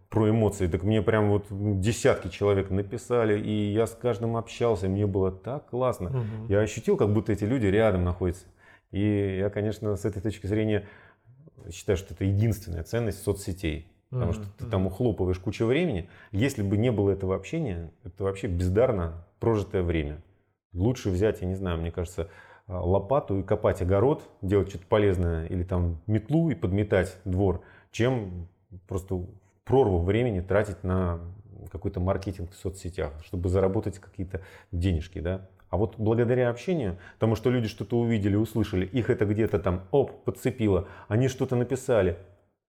[0.08, 0.66] про эмоции.
[0.66, 5.70] Так мне прям вот десятки человек написали, и я с каждым общался, мне было так
[5.70, 6.10] классно.
[6.10, 6.46] Угу.
[6.48, 8.46] Я ощутил, как будто эти люди рядом находятся.
[8.90, 10.86] И я, конечно, с этой точки зрения
[11.72, 13.88] считаю, что это единственная ценность соцсетей.
[14.10, 16.08] Потому что ты там ухлопываешь кучу времени.
[16.30, 20.22] Если бы не было этого общения, это вообще бездарно прожитое время.
[20.72, 22.30] Лучше взять, я не знаю, мне кажется,
[22.68, 28.48] лопату и копать огород, делать что-то полезное, или там метлу и подметать двор, чем
[28.88, 29.26] просто
[29.64, 31.20] прорву времени тратить на
[31.70, 35.48] какой-то маркетинг в соцсетях, чтобы заработать какие-то денежки, да.
[35.70, 40.24] А вот благодаря общению, тому, что люди что-то увидели, услышали, их это где-то там, оп,
[40.24, 42.18] подцепило, они что-то написали,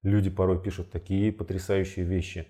[0.05, 2.47] Люди порой пишут такие потрясающие вещи.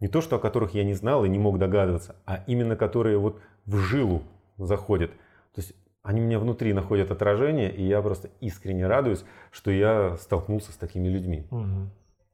[0.00, 3.18] Не то, что о которых я не знал и не мог догадываться, а именно которые
[3.18, 4.22] вот в жилу
[4.56, 5.10] заходят.
[5.54, 5.74] То есть
[6.06, 11.08] они меня внутри находят отражение, и я просто искренне радуюсь, что я столкнулся с такими
[11.08, 11.46] людьми.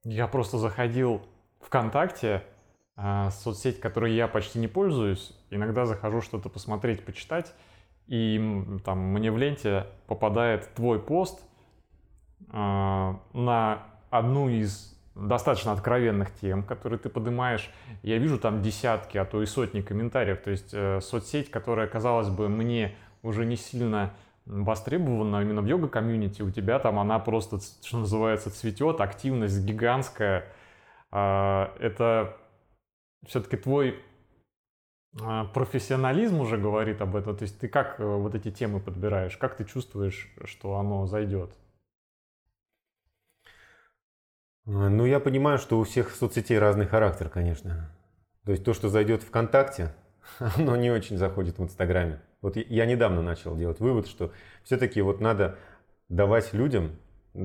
[0.05, 1.23] Я просто заходил
[1.61, 2.43] ВКонтакте,
[2.97, 5.33] э, соцсеть, которой я почти не пользуюсь.
[5.51, 7.55] Иногда захожу что-то посмотреть, почитать,
[8.09, 11.41] и там мне в ленте попадает твой пост
[12.41, 17.71] э, на одну из достаточно откровенных тем, которые ты поднимаешь.
[18.03, 20.43] Я вижу там десятки, а то и сотни комментариев.
[20.43, 26.43] То есть э, соцсеть, которая, казалось бы, мне уже не сильно востребована именно в йога-комьюнити,
[26.43, 30.47] у тебя там она просто, что называется, цветет, активность гигантская.
[31.13, 32.37] Э, это
[33.25, 34.01] все-таки твой
[35.21, 37.37] э, профессионализм уже говорит об этом.
[37.37, 41.53] То есть ты как э, вот эти темы подбираешь, как ты чувствуешь, что оно зайдет?
[44.67, 47.91] А, ну, я понимаю, что у всех соцсетей разный характер, конечно.
[48.45, 49.95] То есть то, что зайдет ВКонтакте,
[50.57, 52.21] оно не очень заходит в Инстаграме.
[52.43, 54.33] Вот я недавно начал делать вывод, что
[54.65, 55.57] все-таки вот надо
[56.09, 56.99] давать людям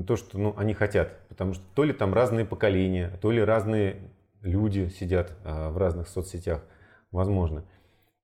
[0.06, 1.26] то, что ну, они хотят.
[1.28, 4.02] Потому что то ли там разные поколения, то ли разные
[4.42, 6.62] люди сидят а, в разных соцсетях,
[7.10, 7.64] возможно.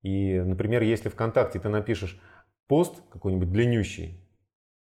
[0.03, 2.21] И, например, если ВКонтакте ты напишешь
[2.67, 4.21] пост какой-нибудь длиннющий,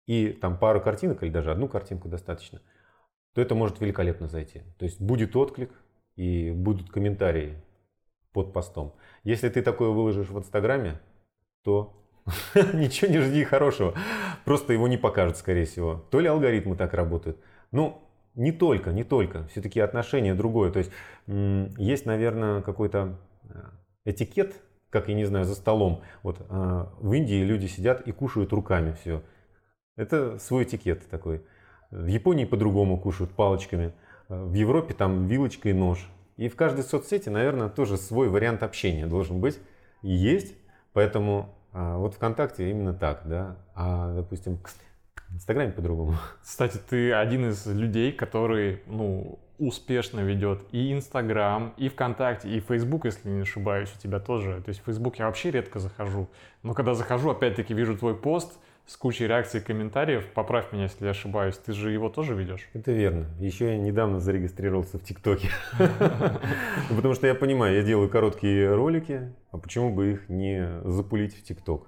[0.05, 2.61] и там пару картинок или даже одну картинку достаточно–
[3.33, 4.63] то это может великолепно зайти.
[4.77, 5.71] То есть будет отклик
[6.15, 7.61] и будут комментарии
[8.33, 8.95] под постом.
[9.23, 10.99] Если ты такое выложишь в Инстаграме,
[11.69, 11.93] то
[12.73, 13.93] ничего не жди хорошего.
[14.43, 16.03] Просто его не покажут, скорее всего.
[16.09, 17.37] То ли алгоритмы так работают.
[17.71, 18.01] Ну,
[18.33, 19.47] не только, не только.
[19.49, 20.71] Все-таки отношения другое.
[20.71, 20.91] То есть
[21.77, 23.53] есть, наверное, какой-то э,
[24.05, 24.55] этикет,
[24.89, 26.01] как я не знаю, за столом.
[26.23, 29.21] Вот э, в Индии люди сидят и кушают руками все.
[29.95, 31.43] Это свой этикет такой.
[31.91, 33.93] В Японии по-другому кушают палочками.
[34.27, 36.09] В Европе там вилочка и нож.
[36.37, 39.59] И в каждой соцсети, наверное, тоже свой вариант общения должен быть
[40.01, 40.55] и есть.
[40.93, 43.57] Поэтому а, вот ВКонтакте именно так, да.
[43.75, 44.59] А, допустим,
[45.29, 46.15] в Инстаграме по-другому.
[46.41, 53.05] Кстати, ты один из людей, который, ну, успешно ведет и Инстаграм, и ВКонтакте, и Фейсбук,
[53.05, 54.61] если не ошибаюсь, у тебя тоже.
[54.61, 56.29] То есть в Фейсбук я вообще редко захожу.
[56.63, 58.57] Но когда захожу, опять-таки вижу твой пост–
[58.89, 60.25] с кучей реакций и комментариев.
[60.33, 61.55] Поправь меня, если я ошибаюсь.
[61.57, 62.67] Ты же его тоже ведешь?
[62.73, 63.27] Это верно.
[63.37, 65.49] Еще я недавно зарегистрировался в ТикТоке.
[66.89, 71.43] Потому что я понимаю, я делаю короткие ролики, а почему бы их не запулить в
[71.43, 71.87] ТикТок?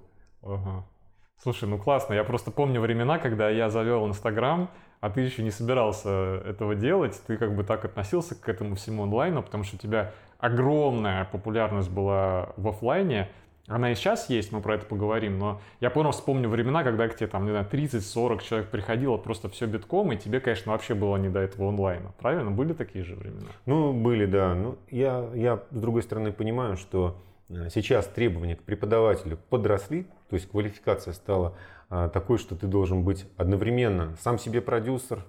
[1.42, 2.14] Слушай, ну классно.
[2.14, 7.20] Я просто помню времена, когда я завел Инстаграм, а ты еще не собирался этого делать.
[7.26, 11.90] Ты как бы так относился к этому всему онлайну, потому что у тебя огромная популярность
[11.90, 13.28] была в офлайне.
[13.68, 17.16] Она и сейчас есть, мы про это поговорим, но я понял, вспомню времена, когда к
[17.16, 21.16] тебе там, не знаю, 30-40 человек приходило просто все битком, и тебе, конечно, вообще было
[21.16, 22.12] не до этого онлайна.
[22.18, 22.50] Правильно?
[22.50, 23.46] Были такие же времена?
[23.66, 24.54] Ну, были, да.
[24.54, 30.34] Ну, я, я, с другой стороны, понимаю, что э, сейчас требования к преподавателю подросли, то
[30.34, 31.56] есть квалификация стала
[31.94, 35.26] а, такой, что ты должен быть одновременно сам себе продюсер,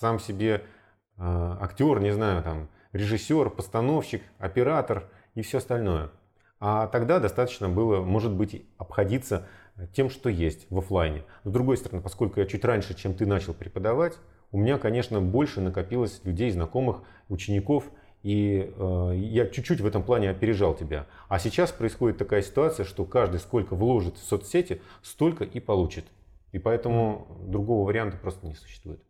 [0.00, 0.62] сам себе
[1.18, 6.08] а, актер, не знаю, там, режиссер, постановщик, оператор и все остальное.
[6.58, 9.46] А тогда достаточно было, может быть, обходиться
[9.92, 11.24] тем, что есть в офлайне.
[11.44, 14.14] С другой стороны, поскольку я чуть раньше, чем ты начал преподавать,
[14.52, 17.84] у меня, конечно, больше накопилось людей, знакомых, учеников,
[18.22, 21.06] и э, я чуть-чуть в этом плане опережал тебя.
[21.28, 26.06] А сейчас происходит такая ситуация, что каждый сколько вложит в соцсети, столько и получит.
[26.52, 29.00] И поэтому другого варианта просто не существует.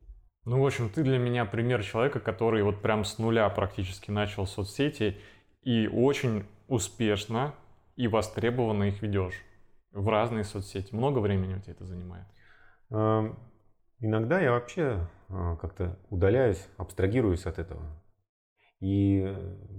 [0.44, 4.46] Ну, в общем, ты для меня пример человека, который вот прям с нуля практически начал
[4.46, 5.16] соцсети
[5.62, 7.55] и очень успешно
[7.96, 9.42] и востребованно их ведешь
[9.92, 10.94] в разные соцсети.
[10.94, 12.26] Много времени у тебя это занимает?
[12.90, 13.38] Эм,
[14.00, 17.83] иногда я вообще а, как-то удаляюсь, абстрагируюсь от этого.
[18.81, 19.35] И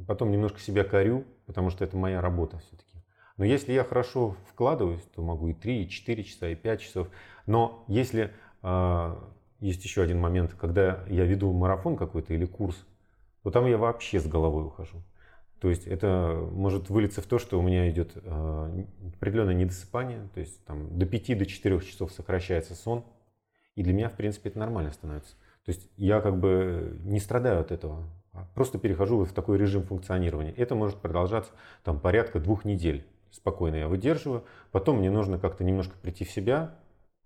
[0.08, 2.97] потом немножко себя корю, потому что это моя работа все-таки.
[3.38, 7.08] Но если я хорошо вкладываюсь, то могу и 3, и 4 часа, и 5 часов.
[7.45, 9.15] Но если э,
[9.60, 12.76] есть еще один момент, когда я веду марафон какой-то или курс,
[13.43, 15.04] то там я вообще с головой ухожу.
[15.60, 18.84] То есть это может вылиться в то, что у меня идет э,
[19.15, 23.04] определенное недосыпание, то есть там, до 5 до 4 часов сокращается сон,
[23.76, 25.34] и для меня, в принципе, это нормально становится.
[25.65, 29.84] То есть я как бы не страдаю от этого, а просто перехожу в такой режим
[29.84, 30.52] функционирования.
[30.52, 31.52] Это может продолжаться
[31.84, 33.06] там, порядка двух недель.
[33.32, 34.46] Спокойно я выдерживаю.
[34.72, 36.76] Потом мне нужно как-то немножко прийти в себя.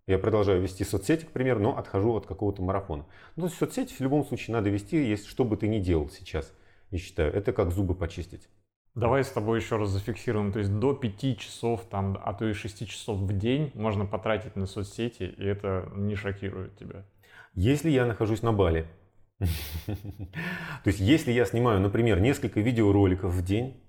[0.08, 3.06] Я продолжаю вести соцсети, к примеру, но отхожу от какого-то марафона.
[3.36, 6.52] Ну, соцсети в любом случае надо вести, если что бы ты ни делал сейчас
[6.92, 7.34] я считаю.
[7.34, 8.48] Это как зубы почистить.
[8.94, 10.52] Давай с тобой еще раз зафиксируем.
[10.52, 14.56] То есть до 5 часов, там, а то и 6 часов в день можно потратить
[14.56, 17.06] на соцсети, и это не шокирует тебя.
[17.54, 18.88] Если я нахожусь на Бали,
[19.40, 23.82] то есть если я снимаю, например, несколько видеороликов в день,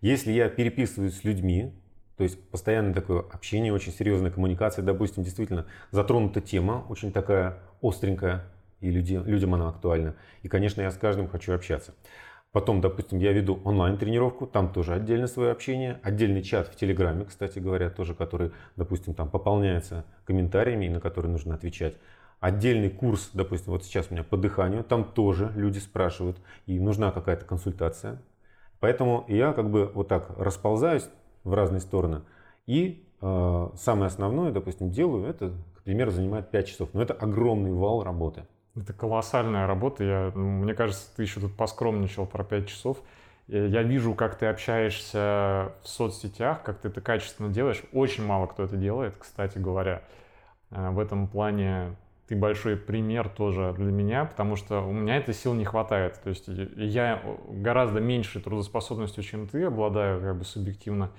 [0.00, 1.72] если я переписываюсь с людьми,
[2.16, 8.44] то есть постоянное такое общение, очень серьезная коммуникация, допустим, действительно затронута тема, очень такая остренькая,
[8.80, 10.14] и люди, людям она актуальна.
[10.42, 11.94] И, конечно, я с каждым хочу общаться.
[12.54, 17.58] Потом, допустим, я веду онлайн-тренировку, там тоже отдельно свое общение, отдельный чат в Телеграме, кстати
[17.58, 21.96] говоря, тоже, который, допустим, там пополняется комментариями, на которые нужно отвечать.
[22.38, 26.36] Отдельный курс, допустим, вот сейчас у меня по дыханию, там тоже люди спрашивают,
[26.66, 28.22] и нужна какая-то консультация.
[28.78, 31.08] Поэтому я как бы вот так расползаюсь
[31.42, 32.20] в разные стороны.
[32.66, 36.90] И э, самое основное, допустим, делаю, это, к примеру, занимает 5 часов.
[36.92, 38.44] Но это огромный вал работы.
[38.76, 40.04] Это колоссальная работа.
[40.04, 42.98] Я, ну, мне кажется, ты еще тут поскромничал про 5 часов.
[43.46, 47.82] Я вижу, как ты общаешься в соцсетях, как ты это качественно делаешь.
[47.92, 50.02] Очень мало кто это делает, кстати говоря.
[50.70, 51.94] Э, в этом плане
[52.26, 56.20] ты большой пример тоже для меня, потому что у меня этой сил не хватает.
[56.22, 61.10] То есть я гораздо меньше трудоспособностью, чем ты, обладаю как бы субъективно.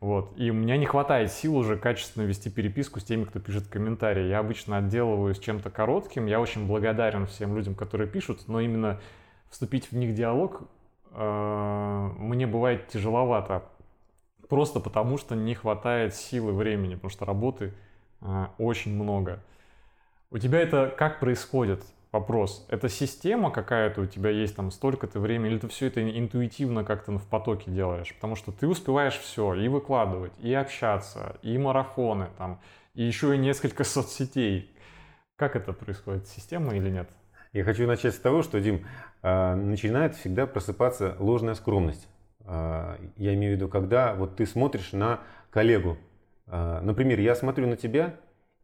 [0.00, 0.32] Вот.
[0.36, 4.28] И у меня не хватает сил уже качественно вести переписку с теми, кто пишет комментарии.
[4.28, 6.26] Я обычно отделываюсь чем-то коротким.
[6.26, 9.00] Я очень благодарен всем людям, которые пишут, но именно
[9.48, 10.62] вступить в них диалог
[11.12, 13.62] э, мне бывает тяжеловато.
[14.48, 17.72] Просто потому, что не хватает силы времени, потому что работы
[18.20, 19.42] э, очень много.
[20.30, 21.82] У тебя это как происходит?
[22.12, 22.64] Вопрос.
[22.70, 27.18] Это система какая-то у тебя есть там столько-то времени, или ты все это интуитивно как-то
[27.18, 28.14] в потоке делаешь?
[28.14, 32.60] Потому что ты успеваешь все, и выкладывать, и общаться, и марафоны там,
[32.94, 34.70] и еще и несколько соцсетей.
[35.34, 36.28] Как это происходит?
[36.28, 37.10] Система или нет?
[37.52, 38.86] Я хочу начать с того, что, Дим,
[39.22, 42.06] а, начинает всегда просыпаться ложная скромность.
[42.44, 45.98] А, я имею в виду, когда вот ты смотришь на коллегу.
[46.46, 48.14] А, например, я смотрю на тебя,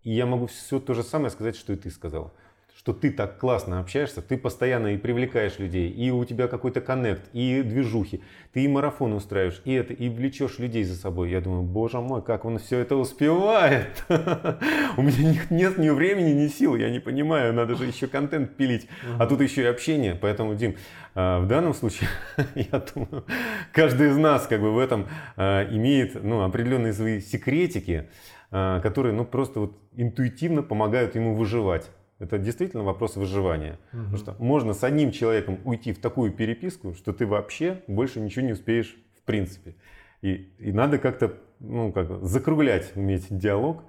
[0.02, 2.32] и я могу все то же самое сказать, что и ты сказал
[2.76, 7.22] что ты так классно общаешься, ты постоянно и привлекаешь людей, и у тебя какой-то коннект,
[7.32, 11.30] и движухи, ты и марафон устраиваешь, и это, и влечешь людей за собой.
[11.30, 14.04] Я думаю, боже мой, как он все это успевает.
[14.96, 18.88] У меня нет ни времени, ни сил, я не понимаю, надо же еще контент пилить,
[19.18, 20.16] а тут еще и общение.
[20.20, 20.76] Поэтому, Дим,
[21.14, 22.08] а, в данном случае,
[22.54, 23.24] я думаю,
[23.72, 25.06] каждый из нас как бы в этом
[25.36, 28.08] а, имеет ну, определенные свои секретики,
[28.50, 31.90] а, которые ну, просто вот интуитивно помогают ему выживать.
[32.22, 33.78] Это действительно вопрос выживания.
[33.92, 34.02] Угу.
[34.02, 38.46] Потому что можно с одним человеком уйти в такую переписку, что ты вообще больше ничего
[38.46, 39.74] не успеешь в принципе.
[40.20, 43.82] И, и надо как-то ну, как, закруглять, уметь диалог.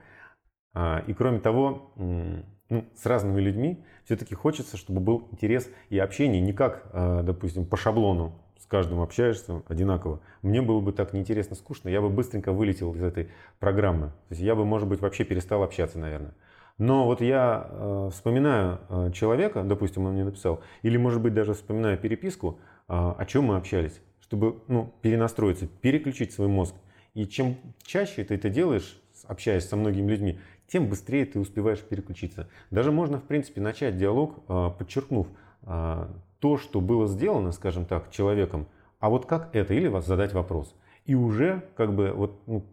[0.74, 6.42] А, и кроме того, ну, с разными людьми все-таки хочется, чтобы был интерес и общение
[6.42, 10.22] не как, а, допустим, по шаблону с каждым общаешься одинаково.
[10.42, 14.08] Мне было бы так неинтересно, скучно, я бы быстренько вылетел из этой программы.
[14.08, 16.34] То есть я бы, может быть, вообще перестал общаться, наверное.
[16.78, 21.54] Но вот я э, вспоминаю э, человека, допустим, он мне написал, или, может быть, даже
[21.54, 26.76] вспоминаю переписку, э, о чем мы общались, чтобы ну, перенастроиться, переключить свой мозг.
[27.14, 32.50] И чем чаще ты это делаешь, общаясь со многими людьми, тем быстрее ты успеваешь переключиться.
[32.72, 34.44] Даже можно, в принципе, начать диалог,
[34.78, 35.28] подчеркнув
[35.64, 38.68] то, что было сделано, скажем так, человеком,
[39.00, 40.76] а вот как это, или вас задать вопрос.
[41.06, 42.66] И уже как бы вот ну,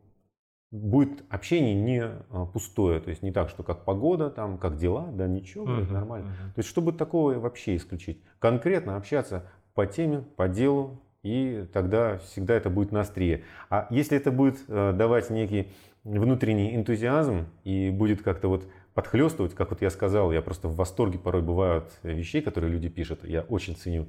[0.70, 5.08] будет общение не а, пустое, то есть не так, что как погода, там, как дела,
[5.12, 6.28] да ничего, uh-huh, нормально.
[6.28, 6.54] Uh-huh.
[6.54, 8.22] То есть чтобы такого вообще исключить.
[8.38, 13.44] Конкретно общаться по теме, по делу, и тогда всегда это будет на острие.
[13.68, 15.68] А если это будет э, давать некий
[16.04, 21.18] внутренний энтузиазм и будет как-то вот подхлестывать, как вот я сказал, я просто в восторге
[21.18, 24.08] порой бываю от вещей, которые люди пишут, я очень ценю,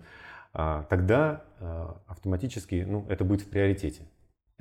[0.53, 4.03] а, тогда э, автоматически ну, это будет в приоритете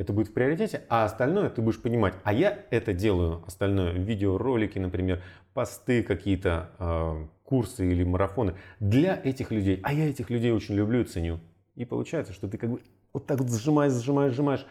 [0.00, 4.78] это будет в приоритете, а остальное ты будешь понимать, а я это делаю, остальное, видеоролики,
[4.78, 5.22] например,
[5.52, 11.02] посты какие-то, э, курсы или марафоны для этих людей, а я этих людей очень люблю
[11.02, 11.38] и ценю.
[11.76, 12.80] И получается, что ты как бы
[13.12, 14.66] вот так вот сжимаешь, сжимаешь, сжимаешь,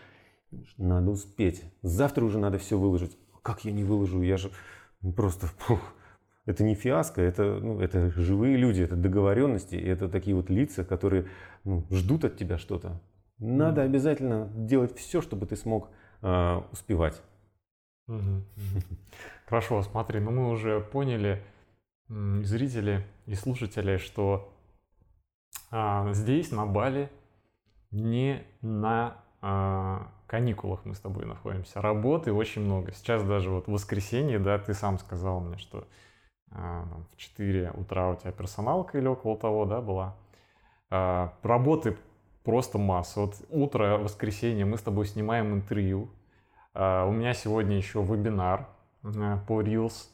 [0.77, 1.61] Надо успеть.
[1.83, 3.15] Завтра уже надо все выложить.
[3.43, 4.23] Как я не выложу?
[4.23, 4.49] Я же
[5.15, 5.45] просто...
[5.45, 5.93] Фух.
[6.47, 11.27] Это не фиаско, это, ну, это живые люди, это договоренности, это такие вот лица, которые
[11.63, 12.99] ну, ждут от тебя что-то.
[13.39, 15.89] Надо обязательно делать все, чтобы ты смог
[16.21, 17.21] э, успевать.
[19.45, 21.43] Хорошо, смотри, ну мы уже поняли,
[22.07, 24.53] зрители и слушатели, что
[25.71, 27.09] а, здесь, на Бали,
[27.91, 31.81] не на а, каникулах мы с тобой находимся.
[31.81, 32.91] Работы очень много.
[32.93, 35.87] Сейчас даже вот в воскресенье, да, ты сам сказал мне, что
[36.51, 40.15] а, в 4 утра у тебя персоналка или около того, да, была.
[40.89, 41.97] А, работы
[42.49, 43.21] просто масса.
[43.21, 46.09] Вот утро, воскресенье, мы с тобой снимаем интервью.
[46.73, 48.67] А, у меня сегодня еще вебинар
[49.03, 50.09] э, по Reels.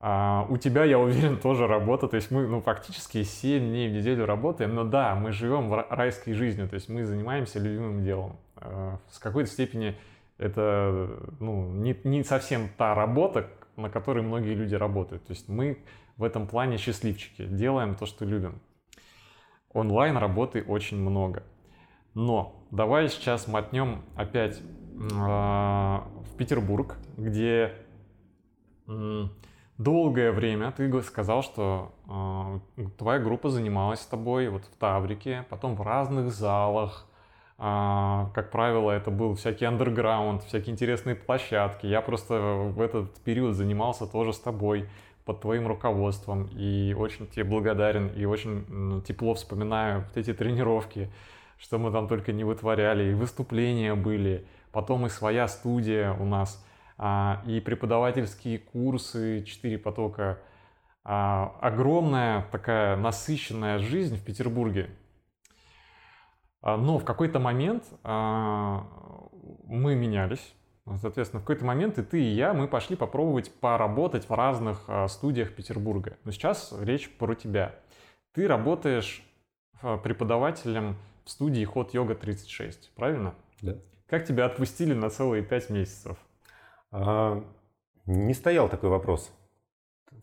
[0.00, 2.08] А, у тебя, я уверен, тоже работа.
[2.08, 4.74] То есть мы ну, фактически 7 дней в неделю работаем.
[4.74, 6.68] Но да, мы живем в райской жизнью.
[6.68, 8.36] То есть мы занимаемся любимым делом.
[8.56, 9.96] А, с какой-то степени
[10.36, 15.24] это ну, не, не совсем та работа, на которой многие люди работают.
[15.26, 15.78] То есть мы
[16.16, 17.44] в этом плане счастливчики.
[17.44, 18.60] Делаем то, что любим.
[19.72, 21.44] Онлайн работы очень много.
[22.18, 27.74] Но давай сейчас мотнем опять э, в Петербург, где
[29.78, 31.94] долгое время ты сказал, что
[32.76, 37.06] э, твоя группа занималась с тобой вот в Таврике, потом в разных залах.
[37.56, 41.86] Э, как правило, это был всякий андерграунд, всякие интересные площадки.
[41.86, 42.34] Я просто
[42.74, 44.88] в этот период занимался тоже с тобой
[45.24, 51.12] под твоим руководством и очень тебе благодарен и очень тепло вспоминаю вот эти тренировки,
[51.58, 56.64] что мы там только не вытворяли, и выступления были, потом и своя студия у нас–
[56.98, 60.40] а, и преподавательские курсы, четыре потока.
[61.04, 64.90] А, огромная такая насыщенная жизнь в Петербурге.
[66.60, 67.84] А, но в какой-то момент
[69.64, 70.54] мы менялись.
[70.96, 75.54] Соответственно, в какой-то момент и ты, и я, мы пошли попробовать поработать в разных студиях
[75.54, 76.16] Петербурга.
[76.24, 77.74] Но сейчас речь про тебя.
[78.32, 79.22] Ты работаешь
[80.02, 80.96] преподавателем
[81.28, 83.34] в студии Ход Йога 36, правильно?
[83.60, 83.76] Да.
[84.06, 86.16] Как тебя отпустили на целые пять месяцев?
[86.90, 87.44] А,
[88.06, 89.30] не стоял такой вопрос.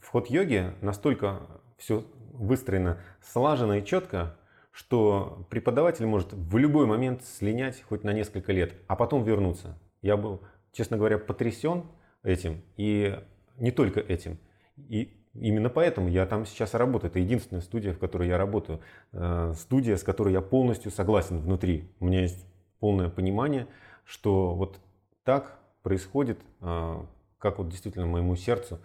[0.01, 1.41] В ход йоги настолько
[1.77, 2.03] все
[2.33, 4.35] выстроено слаженно и четко,
[4.71, 9.77] что преподаватель может в любой момент слинять хоть на несколько лет, а потом вернуться.
[10.01, 10.41] Я был,
[10.71, 11.83] честно говоря, потрясен
[12.23, 13.19] этим, и
[13.57, 14.39] не только этим.
[14.75, 17.11] И именно поэтому я там сейчас работаю.
[17.11, 18.79] Это единственная студия, в которой я работаю.
[19.11, 21.89] Э, студия, с которой я полностью согласен внутри.
[21.99, 22.45] У меня есть
[22.79, 23.67] полное понимание,
[24.05, 24.79] что вот
[25.23, 27.05] так происходит, а,
[27.37, 28.79] как вот действительно моему сердцу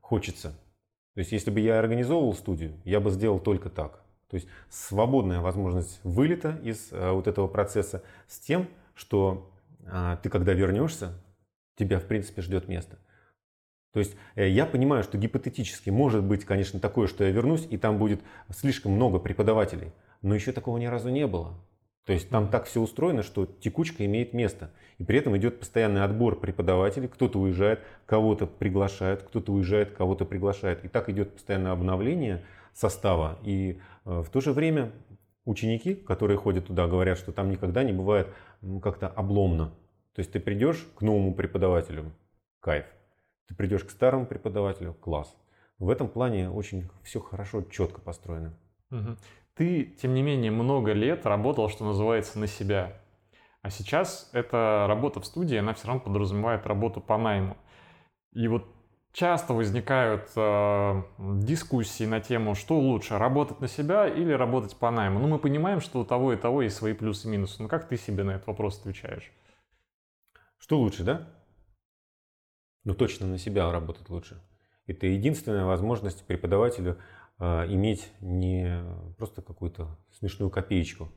[0.00, 0.50] хочется.
[1.14, 4.02] То есть, если бы я организовывал студию, я бы сделал только так.
[4.28, 9.50] То есть, свободная возможность вылета из а, вот этого процесса с тем, что
[10.22, 11.12] ты, когда вернешься,
[11.76, 12.96] тебя, в принципе, ждет место.
[13.94, 17.78] То есть э, я понимаю, что гипотетически может быть, конечно, такое, что я вернусь, и
[17.78, 18.20] там будет
[18.50, 19.92] слишком много преподавателей.
[20.20, 21.54] Но еще такого ни разу не было.
[22.04, 24.72] То есть там так все устроено, что текучка имеет место.
[24.98, 27.06] И при этом идет постоянный отбор преподавателей.
[27.06, 30.84] Кто-то уезжает, кого-то приглашают, кто-то уезжает, кого-то приглашает.
[30.84, 32.42] И так идет постоянное обновление
[32.72, 33.38] состава.
[33.44, 34.90] И э, в то же время
[35.44, 38.26] ученики, которые ходят туда, говорят, что там никогда не бывает
[38.82, 39.66] как-то обломно.
[40.14, 42.10] То есть ты придешь к новому преподавателю,
[42.60, 42.86] кайф.
[43.46, 45.36] Ты придешь к старому преподавателю, класс.
[45.78, 48.54] В этом плане очень все хорошо, четко построено.
[48.90, 49.16] Угу.
[49.54, 53.00] Ты, тем не менее, много лет работал, что называется, на себя.
[53.62, 57.56] А сейчас эта работа в студии, она все равно подразумевает работу по найму.
[58.32, 58.66] И вот
[59.12, 65.20] часто возникают э, дискуссии на тему, что лучше, работать на себя или работать по найму.
[65.20, 67.62] Ну, мы понимаем, что у того и того есть свои плюсы и минусы.
[67.62, 69.32] Но как ты себе на этот вопрос отвечаешь?
[70.58, 71.28] Что лучше, да?
[72.84, 74.40] Ну, точно на себя работать лучше.
[74.86, 76.98] Это единственная возможность преподавателю
[77.38, 78.84] а, иметь не
[79.16, 81.10] просто какую-то смешную копеечку,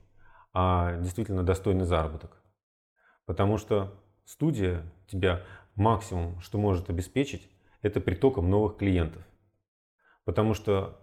[0.53, 2.41] а действительно достойный заработок.
[3.25, 3.93] Потому что
[4.23, 5.43] студия тебя
[5.75, 7.49] максимум, что может обеспечить,
[7.81, 9.23] это притоком новых клиентов.
[10.23, 10.99] Потому что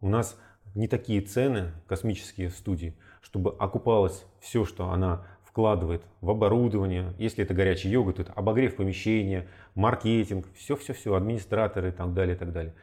[0.00, 0.38] у нас
[0.74, 7.14] не такие цены космические в студии, чтобы окупалось все, что она вкладывает в оборудование.
[7.18, 9.46] Если это горячая йога, то это обогрев помещения,
[9.76, 12.74] маркетинг, все-все-все, администраторы и так далее, и так далее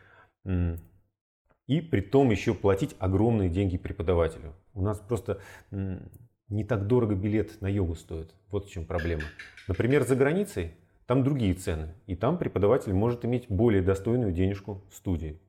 [1.70, 4.55] и при том еще платить огромные деньги преподавателю.
[4.74, 5.39] У нас просто
[5.72, 8.34] не так дорого билет на йогу стоит.
[8.49, 9.22] Вот в чем проблема.
[9.67, 10.72] Например, за границей
[11.05, 15.39] там другие цены, и там преподаватель может иметь более достойную денежку в студии.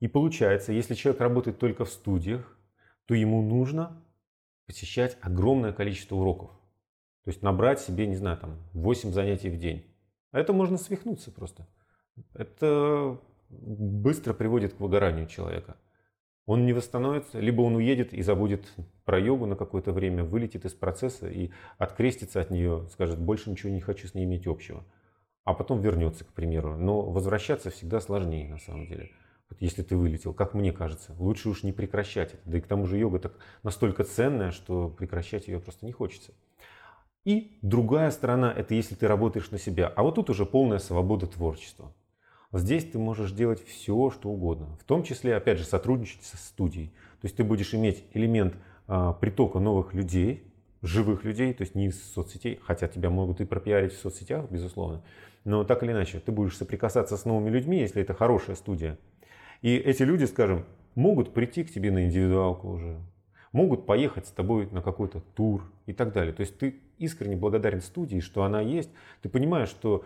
[0.00, 2.58] И получается, если человек работает только в студиях,
[3.04, 4.02] то ему нужно
[4.66, 6.50] посещать огромное количество уроков.
[7.24, 9.84] То есть набрать себе, не знаю, там 8 занятий в день.
[10.30, 11.66] А это можно свихнуться просто.
[12.34, 15.76] Это быстро приводит к выгоранию человека.
[16.46, 18.72] Он не восстановится, либо он уедет и забудет
[19.04, 23.72] про йогу на какое-то время, вылетит из процесса и открестится от нее, скажет, больше ничего
[23.72, 24.84] не хочу с ней иметь общего.
[25.42, 26.76] А потом вернется, к примеру.
[26.76, 29.10] Но возвращаться всегда сложнее на самом деле.
[29.48, 32.42] Вот если ты вылетел, как мне кажется, лучше уж не прекращать это.
[32.44, 36.32] Да и к тому же йога так настолько ценная, что прекращать ее просто не хочется.
[37.24, 39.92] И другая сторона– это если ты работаешь на себя.
[39.94, 41.92] А вот тут уже полная свобода творчества.
[42.52, 44.76] Здесь ты можешь делать все, что угодно.
[44.80, 46.88] В том числе, опять же, сотрудничать со студией.
[47.20, 48.54] То есть ты будешь иметь элемент
[48.86, 53.44] а, притока новых людей, живых людей, то есть не из соцсетей, хотя тебя могут и
[53.44, 55.02] пропиарить в соцсетях, безусловно.
[55.44, 58.98] Но так или иначе, ты будешь соприкасаться с новыми людьми, если это хорошая студия.
[59.62, 62.98] И эти люди, скажем, могут прийти к тебе на индивидуалку уже,
[63.52, 66.32] могут поехать с тобой на какой-то тур и так далее.
[66.32, 68.90] То есть ты искренне благодарен студии, что она есть.
[69.22, 70.04] Ты понимаешь, что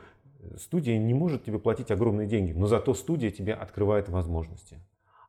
[0.57, 4.79] студия не может тебе платить огромные деньги, но зато студия тебе открывает возможности.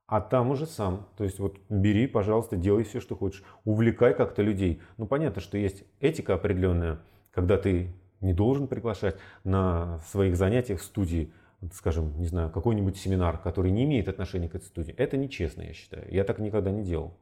[0.07, 1.07] А там уже сам.
[1.17, 3.43] То есть вот бери, пожалуйста, делай все, что хочешь.
[3.63, 4.81] Увлекай как-то людей.
[4.97, 6.99] Ну понятно, что есть этика определенная,
[7.31, 11.31] когда ты не должен приглашать на своих занятиях в студии,
[11.73, 14.93] скажем, не знаю, какой-нибудь семинар, который не имеет отношения к этой студии.
[14.95, 16.05] Это нечестно, я считаю.
[16.11, 17.17] Я так никогда не делал.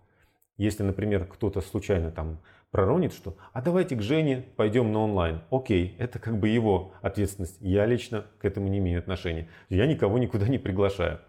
[0.57, 2.39] Если, например, кто-то случайно там
[2.71, 5.41] проронит, что «а давайте к Жене пойдем на онлайн».
[5.51, 7.57] Окей, это как бы его ответственность.
[7.61, 9.47] Я лично к этому не имею отношения.
[9.69, 11.19] Я никого никуда не приглашаю.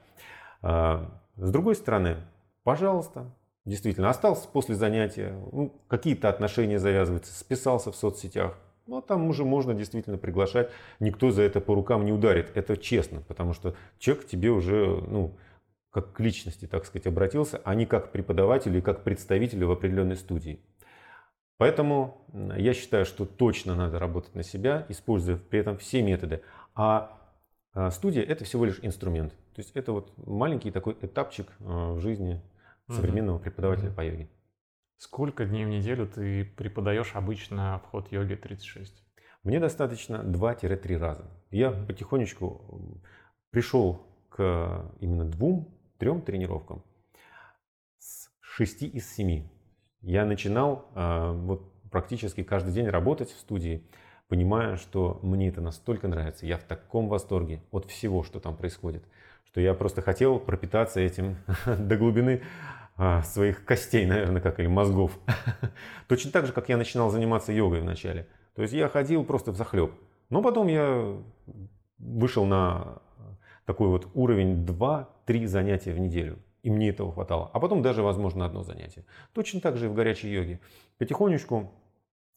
[0.63, 2.17] А, с другой стороны,
[2.65, 3.33] пожалуйста,
[3.65, 8.59] действительно, остался после занятия, ну, какие-то отношения завязываются, списался в соцсетях,
[8.91, 10.69] ну, там уже можно действительно приглашать,
[10.99, 14.85] никто за это по рукам не ударит, это честно, потому что человек к тебе уже,
[15.07, 15.37] ну,
[15.91, 20.17] как к личности, так сказать, обратился, а не как преподаватель и как представитель в определенной
[20.17, 20.61] студии.
[21.57, 22.27] Поэтому
[22.57, 26.43] я считаю, что точно надо работать на себя, используя при этом все методы.
[26.75, 27.17] А,
[27.73, 29.33] а студия это всего лишь инструмент.
[29.55, 32.41] То есть это вот маленький такой этапчик а, в жизни
[32.89, 34.29] современного преподавателя по йоге.
[35.01, 39.03] Сколько дней в неделю ты преподаешь обычно вход йоги 36?
[39.45, 41.25] Мне достаточно 2-3 раза.
[41.51, 43.01] Я потихонечку
[43.51, 46.85] пришел к именно двум, трем тренировкам
[47.99, 49.49] с 6 из 7.
[50.03, 53.89] Я начинал э, вот практически каждый день работать в студии,
[54.29, 59.03] понимая, что мне это настолько нравится, я в таком восторге от всего, что там происходит,
[59.47, 62.43] что я просто хотел пропитаться этим до глубины
[63.25, 65.19] своих костей, наверное, как или мозгов.
[66.09, 68.27] Точно так же, как я начинал заниматься йогой вначале.
[68.55, 69.93] То есть я ходил просто в захлеб.
[70.29, 71.17] Но потом я
[71.99, 73.01] вышел на
[73.65, 76.39] такой вот уровень 2-3 занятия в неделю.
[76.63, 77.51] И мне этого хватало.
[77.53, 79.05] А потом даже, возможно, одно занятие.
[79.33, 80.61] Точно так же и в горячей йоге.
[80.99, 81.73] Потихонечку,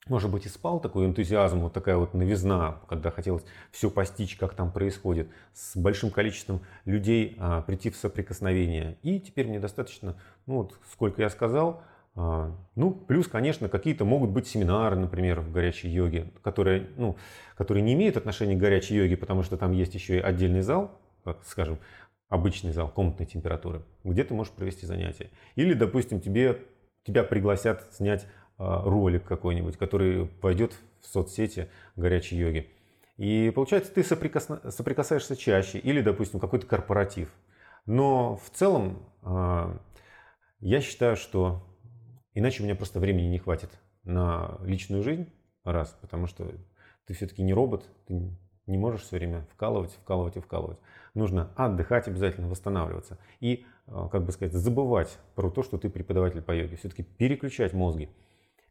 [0.07, 4.53] может быть, и спал такой энтузиазм, вот такая вот новизна, когда хотелось все постичь, как
[4.53, 8.97] там происходит, с большим количеством людей а, прийти в соприкосновение.
[9.01, 11.83] И теперь мне достаточно, ну вот сколько я сказал,
[12.15, 17.17] а, ну, плюс, конечно, какие-то могут быть семинары, например, в горячей йоге, которые, ну,
[17.55, 20.91] которые не имеют отношения к горячей йоге, потому что там есть еще и отдельный зал,
[21.23, 21.79] как, скажем,
[22.29, 25.29] обычный зал комнатной температуры, где ты можешь провести занятия.
[25.55, 26.61] Или, допустим, тебе,
[27.05, 28.27] тебя пригласят снять
[28.57, 32.69] ролик какой-нибудь, который пойдет в соцсети горячей йоги.
[33.17, 34.71] И получается, ты соприкосна...
[34.71, 37.29] соприкасаешься чаще, или, допустим, какой-то корпоратив.
[37.85, 39.77] Но в целом а,
[40.59, 41.63] я считаю, что
[42.33, 43.69] иначе у меня просто времени не хватит
[44.03, 45.29] на личную жизнь,
[45.63, 46.51] раз, потому что
[47.05, 48.31] ты все-таки не робот, ты
[48.65, 50.79] не можешь все время вкалывать, вкалывать и вкалывать.
[51.13, 53.17] Нужно отдыхать обязательно, восстанавливаться.
[53.39, 56.77] И, э, как бы сказать, забывать про то, что ты преподаватель по йоге.
[56.77, 58.09] Все-таки переключать мозги.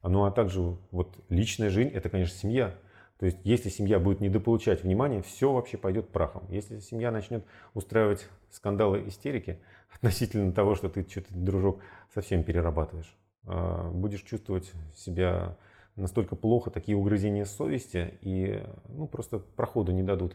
[0.02, 2.74] Ну а также вот личная жизнь, это, конечно, семья.
[3.18, 6.44] То есть, если семья будет недополучать внимания, все вообще пойдет прахом.
[6.48, 9.60] Если семья начнет устраивать скандалы, истерики
[9.94, 11.80] относительно того, что ты что-то, дружок,
[12.12, 15.56] совсем перерабатываешь, э, будешь чувствовать себя
[15.94, 20.34] настолько плохо, такие угрызения совести, и ну, просто проходу не дадут.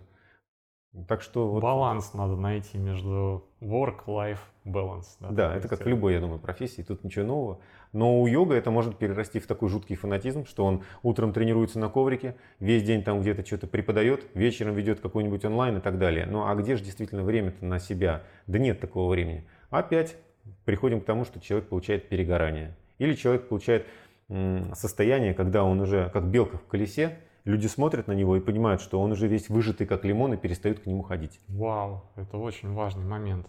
[1.07, 1.61] Так что вот...
[1.61, 5.05] Баланс надо найти между work-life balance.
[5.19, 7.59] Да, да это как в любой, я думаю, профессии, тут ничего нового.
[7.93, 11.89] Но у йога это может перерасти в такой жуткий фанатизм, что он утром тренируется на
[11.89, 16.25] коврике, весь день там где-то что-то преподает, вечером ведет какой-нибудь онлайн и так далее.
[16.25, 18.23] Ну а где же действительно время-то на себя?
[18.45, 19.45] Да нет такого времени.
[19.69, 20.15] Опять
[20.65, 22.75] приходим к тому, что человек получает перегорание.
[22.97, 23.85] Или человек получает
[24.73, 28.99] состояние, когда он уже как белка в колесе, люди смотрят на него и понимают, что
[28.99, 31.39] он уже весь выжатый как лимон и перестают к нему ходить.
[31.47, 33.47] Вау, это очень важный момент.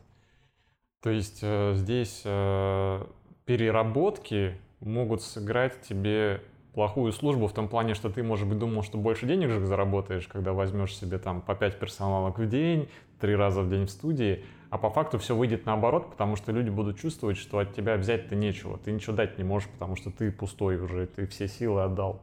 [1.03, 3.05] То есть э, здесь э,
[3.45, 6.43] переработки могут сыграть тебе
[6.75, 10.29] плохую службу в том плане, что ты, может быть, думал, что больше денег же заработаешь,
[10.29, 12.89] когда возьмешь себе там по 5 персоналок в день,
[13.21, 16.69] три раза в день в студии, а по факту все выйдет наоборот, потому что люди
[16.69, 20.31] будут чувствовать, что от тебя взять-то нечего, ты ничего дать не можешь, потому что ты
[20.31, 22.23] пустой уже, ты все силы отдал.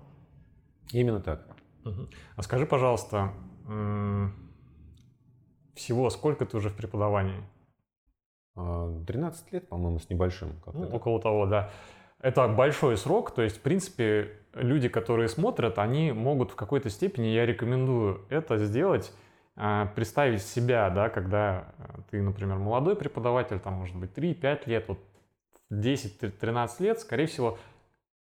[0.92, 1.55] Именно так.
[1.86, 2.08] Угу.
[2.36, 3.32] А скажи, пожалуйста,
[5.76, 7.44] всего сколько ты уже в преподавании?
[8.56, 10.54] 13 а, лет, по-моему, с небольшим.
[10.74, 11.72] Ну, около того, да.
[12.20, 17.28] Это большой срок, то есть, в принципе, люди, которые смотрят, они могут в какой-то степени,
[17.28, 19.12] я рекомендую это сделать,
[19.58, 21.74] а, представить себя, да, когда
[22.10, 25.00] ты, например, молодой преподаватель, там, может быть, 3-5 лет, вот
[25.70, 27.58] 10-13 лет, скорее всего,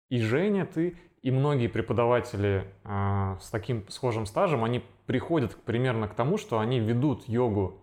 [0.08, 6.14] и Женя, ты, и многие преподаватели э, с таким схожим стажем, они приходят примерно к
[6.14, 7.80] тому, что они ведут йогу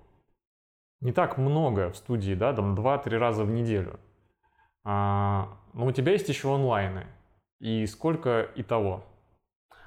[1.04, 4.00] не так много в студии, да, там 2-3 раза в неделю.
[4.86, 7.08] А, но у тебя есть еще онлайны.
[7.60, 9.04] И сколько и того?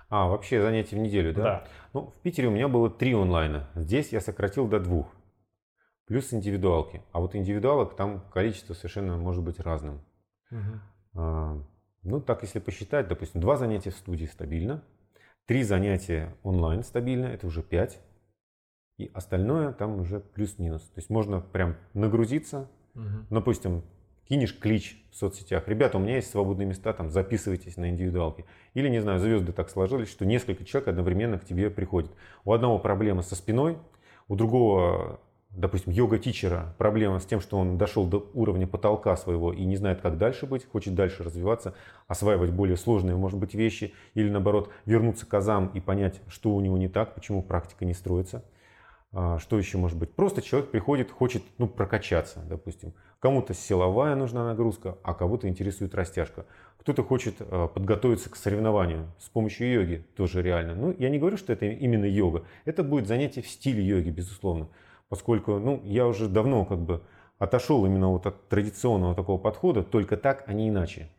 [0.08, 1.42] А, вообще занятия в неделю, да?
[1.42, 1.64] Да.
[1.94, 3.68] Ну, в Питере у меня было три онлайна.
[3.74, 5.06] Здесь я сократил до двух.
[6.06, 7.02] Плюс индивидуалки.
[7.12, 10.00] А вот индивидуалок там количество совершенно может быть разным.
[10.50, 10.80] Угу.
[11.14, 11.62] А,
[12.06, 14.82] ну, так если посчитать, допустим, два занятия в студии стабильно,
[15.46, 18.00] три занятия онлайн стабильно, это уже пять.
[18.98, 20.82] И остальное там уже плюс-минус.
[20.82, 22.70] То есть можно прям нагрузиться.
[22.94, 23.26] Угу.
[23.30, 23.82] Допустим,
[24.28, 25.68] кинешь клич в соцсетях.
[25.68, 28.44] Ребята, у меня есть свободные места, там записывайтесь на индивидуалки.
[28.74, 32.10] Или, не знаю, звезды так сложились, что несколько человек одновременно к тебе приходят.
[32.44, 33.78] У одного проблема со спиной,
[34.28, 35.20] у другого,
[35.56, 40.00] допустим, йога-тичера проблема с тем, что он дошел до уровня потолка своего и не знает,
[40.00, 41.74] как дальше быть, хочет дальше развиваться,
[42.06, 46.60] осваивать более сложные, может быть, вещи, или наоборот, вернуться к азам и понять, что у
[46.60, 48.44] него не так, почему практика не строится.
[49.12, 50.12] А, что еще может быть?
[50.12, 52.92] Просто человек приходит, хочет ну, прокачаться, допустим.
[53.18, 56.44] Кому-то силовая нужна нагрузка, а кого-то интересует растяжка.
[56.78, 60.74] Кто-то хочет а, подготовиться к соревнованию с помощью йоги, тоже реально.
[60.74, 62.44] Ну, я не говорю, что это именно йога.
[62.66, 64.68] Это будет занятие в стиле йоги, безусловно.
[65.08, 67.02] Поскольку ну, я уже давно как бы
[67.38, 71.10] отошел именно вот от традиционного такого подхода, только так, а не иначе.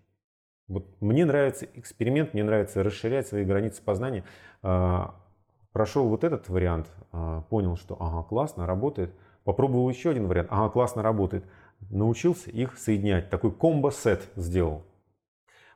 [0.68, 4.26] Вот мне нравится эксперимент, мне нравится расширять свои границы познания.
[4.62, 5.16] А,
[5.72, 9.14] прошел вот этот вариант, а, понял, что ага, классно, работает.
[9.46, 11.46] Попробовал еще один вариант, ага, классно, работает.
[11.90, 14.84] Научился их соединять, такой комбо-сет сделал.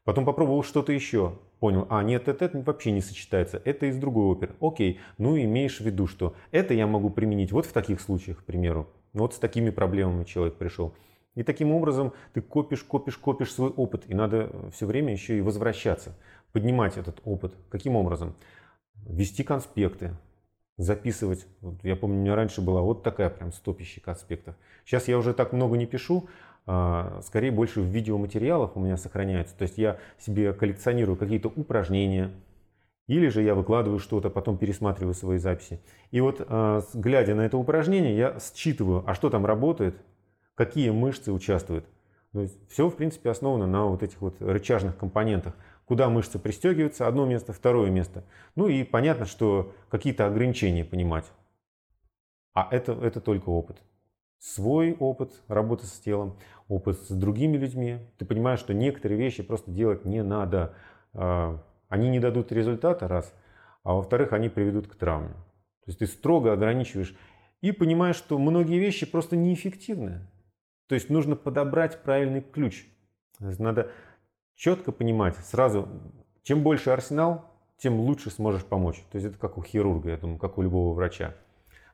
[0.03, 4.25] Потом попробовал что-то еще, понял, а нет, это, это вообще не сочетается, это из другой
[4.25, 4.55] оперы.
[4.59, 8.43] Окей, ну имеешь в виду, что это я могу применить вот в таких случаях, к
[8.43, 8.87] примеру.
[9.13, 10.93] Вот с такими проблемами человек пришел.
[11.35, 14.03] И таким образом ты копишь, копишь, копишь свой опыт.
[14.07, 16.17] И надо все время еще и возвращаться,
[16.51, 17.53] поднимать этот опыт.
[17.69, 18.35] Каким образом?
[19.07, 20.15] вести конспекты,
[20.77, 21.47] записывать.
[21.61, 24.55] Вот я помню, у меня раньше была вот такая прям стопища конспектов.
[24.85, 26.29] Сейчас я уже так много не пишу,
[26.63, 29.55] скорее больше в видеоматериалах у меня сохраняются.
[29.57, 32.31] То есть я себе коллекционирую какие-то упражнения,
[33.07, 35.81] или же я выкладываю что-то, потом пересматриваю свои записи.
[36.11, 39.95] И вот а, глядя на это упражнение, я считываю, а что там работает,
[40.55, 41.85] какие мышцы участвуют.
[42.31, 45.55] То есть все, в принципе, основано на вот этих вот рычажных компонентах
[45.91, 48.23] куда мышцы пристегиваются, одно место, второе место.
[48.55, 51.25] Ну и понятно, что какие-то ограничения понимать.
[52.53, 53.75] А это, это только опыт.
[54.41, 56.35] Свой опыт работы с телом,
[56.67, 57.99] опыт с другими людьми.
[58.17, 60.73] Ты понимаешь, что некоторые вещи просто делать не надо.
[61.13, 63.31] А, они не дадут результата, раз.
[63.83, 65.29] А во-вторых, они приведут к травме.
[65.29, 67.15] То есть ты строго ограничиваешь
[67.61, 70.27] и понимаешь, что многие вещи просто неэффективны.
[70.87, 72.87] То есть нужно подобрать правильный ключ.
[73.37, 73.91] Надо
[74.55, 75.87] четко понимать сразу,
[76.41, 77.45] чем больше арсенал,
[77.77, 79.03] тем лучше сможешь помочь.
[79.11, 81.35] То есть это как у хирурга, я думаю, как у любого врача.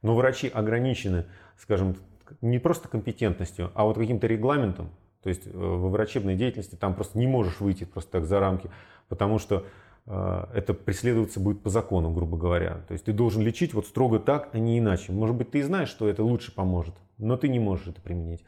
[0.01, 1.25] Но врачи ограничены,
[1.57, 1.97] скажем,
[2.41, 4.89] не просто компетентностью, а вот каким-то регламентом.
[5.21, 8.69] То есть э, во врачебной деятельности там просто не можешь выйти просто так за рамки,
[9.07, 9.65] потому что
[10.05, 12.83] э, это преследоваться будет по закону, грубо говоря.
[12.87, 15.11] То есть ты должен лечить вот строго так, а не иначе.
[15.11, 18.43] Может быть, ты и знаешь, что это лучше поможет, но ты не можешь это применить.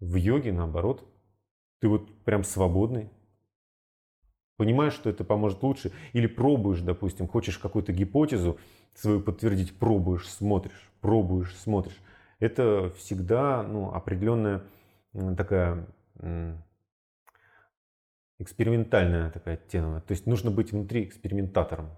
[0.00, 1.04] В йоге, наоборот,
[1.80, 3.10] ты вот прям свободный,
[4.56, 8.58] понимаешь, что это поможет лучше, или пробуешь, допустим, хочешь какую-то гипотезу
[8.94, 11.98] свою подтвердить, пробуешь, смотришь, пробуешь, смотришь.
[12.38, 14.62] Это всегда ну, определенная
[15.36, 15.86] такая
[18.38, 20.00] экспериментальная такая тема.
[20.00, 21.90] То есть нужно быть внутри экспериментатором.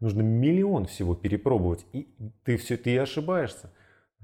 [0.00, 3.72] Нужно миллион всего перепробовать, и ты все ты и ошибаешься.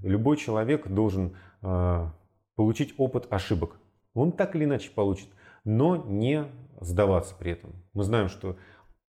[0.03, 2.11] Любой человек должен э,
[2.55, 3.77] получить опыт ошибок.
[4.13, 5.29] Он так или иначе получит,
[5.65, 6.47] но не
[6.81, 7.73] сдаваться при этом.
[7.93, 8.57] Мы знаем, что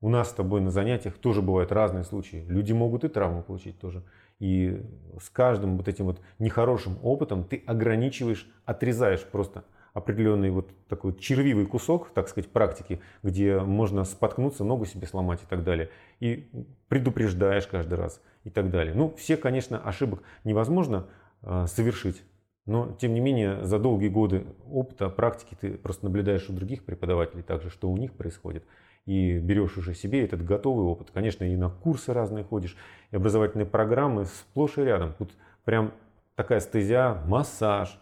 [0.02, 2.46] у нас с тобой на занятиях тоже бывают разные случаи.
[2.48, 4.04] Люди могут и травму получить тоже.
[4.40, 4.82] И
[5.22, 9.64] с каждым вот этим вот нехорошим опытом ты ограничиваешь, отрезаешь просто
[9.94, 15.46] определенный вот такой червивый кусок, так сказать, практики, где можно споткнуться, ногу себе сломать и
[15.46, 15.90] так далее.
[16.20, 16.50] И
[16.90, 18.94] предупреждаешь каждый раз и так далее.
[18.94, 21.08] Ну, все, конечно, ошибок невозможно
[21.42, 22.22] э, совершить,
[22.66, 27.44] но, тем не менее, за долгие годы опыта, практики ты просто наблюдаешь у других преподавателей
[27.44, 28.66] также, что у них происходит.
[29.06, 31.12] И берешь уже себе этот готовый опыт.
[31.14, 32.76] Конечно, и на курсы разные ходишь,
[33.12, 35.14] и образовательные программы сплошь и рядом.
[35.14, 35.32] Тут
[35.64, 35.94] прям
[36.36, 38.00] такая стезя, массаж,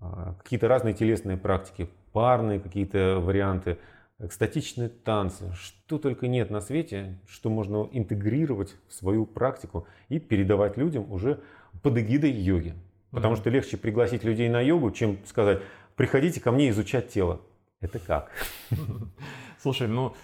[0.00, 3.78] а, какие-то разные телесные практики, парные какие-то варианты,
[4.18, 5.52] экстатичные танцы.
[5.54, 11.40] Что только нет на свете, что можно интегрировать в свою практику и передавать людям уже
[11.82, 12.74] под эгидой йоги.
[13.10, 15.60] Потому что легче пригласить людей на йогу, чем сказать,
[15.96, 17.40] приходите ко мне изучать тело.
[17.80, 18.32] Это как?
[19.58, 20.14] Слушай, ну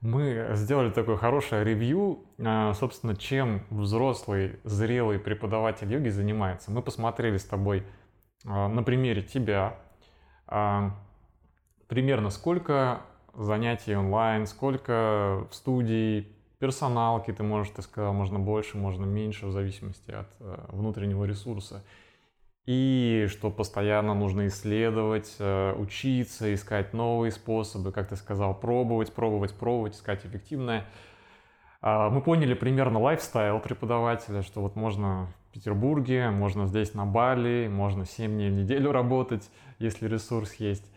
[0.00, 6.70] мы сделали такое хорошее ревью, а, собственно, чем взрослый, зрелый преподаватель йоги занимается.
[6.70, 7.86] Мы посмотрели с тобой
[8.44, 9.78] а, на примере тебя
[10.46, 10.94] а,
[11.86, 13.00] примерно сколько
[13.32, 19.52] занятий онлайн, сколько в студии, персоналки ты можешь, ты сказал, можно больше, можно меньше, в
[19.52, 20.28] зависимости от
[20.68, 21.84] внутреннего ресурса
[22.66, 29.54] и что постоянно нужно исследовать, э, учиться, искать новые способы, как ты сказал, пробовать, пробовать,
[29.54, 30.86] пробовать, искать эффективное.
[31.82, 37.68] А, мы поняли примерно лайфстайл преподавателя, что вот можно в Петербурге, можно здесь на Бали,
[37.68, 40.90] можно 7 дней в неделю работать, если ресурс есть.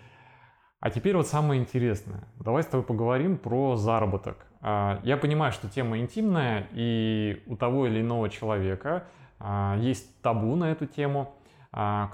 [0.80, 2.30] А теперь вот самое интересное.
[2.40, 4.46] Давай с тобой поговорим про заработок.
[4.62, 9.04] А, я понимаю, что тема интимная, и у того или иного человека
[9.38, 11.34] а, есть табу на эту тему–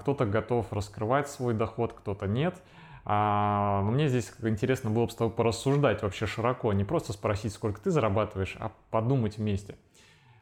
[0.00, 2.60] кто-то готов раскрывать свой доход, кто-то нет.
[3.06, 7.52] А, но мне здесь интересно было бы с тобой порассуждать вообще широко, не просто спросить,
[7.52, 9.76] сколько ты зарабатываешь, а подумать вместе.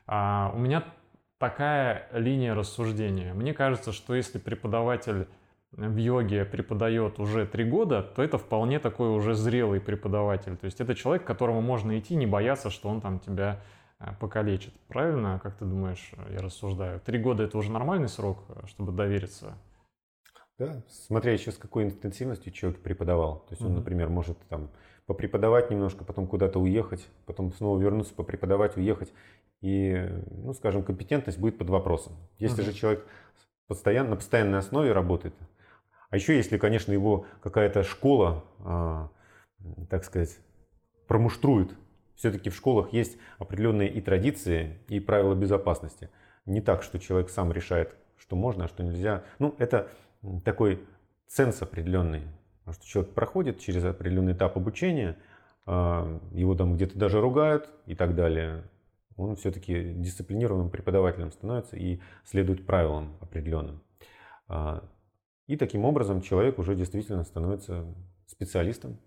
[0.07, 0.85] А, у меня
[1.39, 3.35] такая линия рассуждения.
[3.35, 5.27] Мне кажется, что если преподаватель
[5.73, 10.57] в йоге преподает уже три года, то это вполне такой уже зрелый преподаватель.
[10.57, 13.61] То есть это человек, к которому можно идти, не бояться, что он там тебя
[14.21, 14.75] покалечит.
[14.89, 17.01] Правильно, как ты думаешь, я рассуждаю?
[17.01, 19.55] Три года это уже нормальный срок, э, чтобы довериться?
[20.59, 23.41] Да, смотря еще с какой интенсивностью человек преподавал.
[23.49, 24.71] То есть он, например, может там
[25.07, 29.13] попреподавать немножко, потом куда-то уехать, потом снова вернуться, попреподавать, уехать.
[29.61, 32.15] И, ну, скажем, компетентность будет под вопросом.
[32.39, 33.07] Если же человек
[33.67, 35.35] постоянно, на постоянной основе работает,
[36.11, 39.09] а еще если, конечно, его какая-то школа, а,
[39.89, 40.39] так сказать,
[41.07, 41.73] промуштрует
[42.17, 46.11] все-таки в школах есть определенные и традиции, и правила безопасности.
[46.47, 49.25] Не так, что человек сам решает, что можно, а что нельзя.
[49.39, 49.89] Ну, это
[50.45, 50.85] такой
[51.27, 52.23] ценз определенный.
[52.61, 55.17] Потому что человек проходит через определенный этап обучения,
[55.67, 58.65] а, его там где-то даже ругают и так далее.
[59.17, 63.83] Он все-таки дисциплинированным преподавателем становится и следует правилам определенным.
[64.49, 64.85] А,
[65.47, 67.85] и таким образом человек уже действительно становится
[68.27, 68.99] специалистом,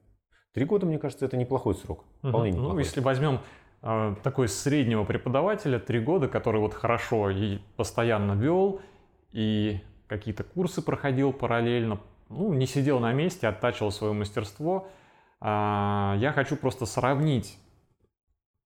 [0.56, 2.06] Три года, мне кажется, это неплохой срок.
[2.20, 2.58] Вполне угу.
[2.60, 2.74] неплохой.
[2.74, 3.42] Ну, если возьмем
[3.82, 8.80] э, такой среднего преподавателя, три года, который вот хорошо и постоянно вел,
[9.34, 12.00] и какие-то курсы проходил параллельно,
[12.30, 14.88] ну, не сидел на месте, оттачивал свое мастерство.
[15.42, 17.58] Э, я хочу просто сравнить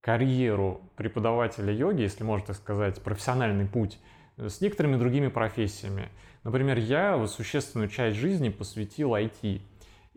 [0.01, 3.97] карьеру преподавателя йоги, если можно так сказать, профессиональный путь,
[4.37, 6.09] с некоторыми другими профессиями.
[6.43, 9.61] Например, я существенную часть жизни посвятил IT.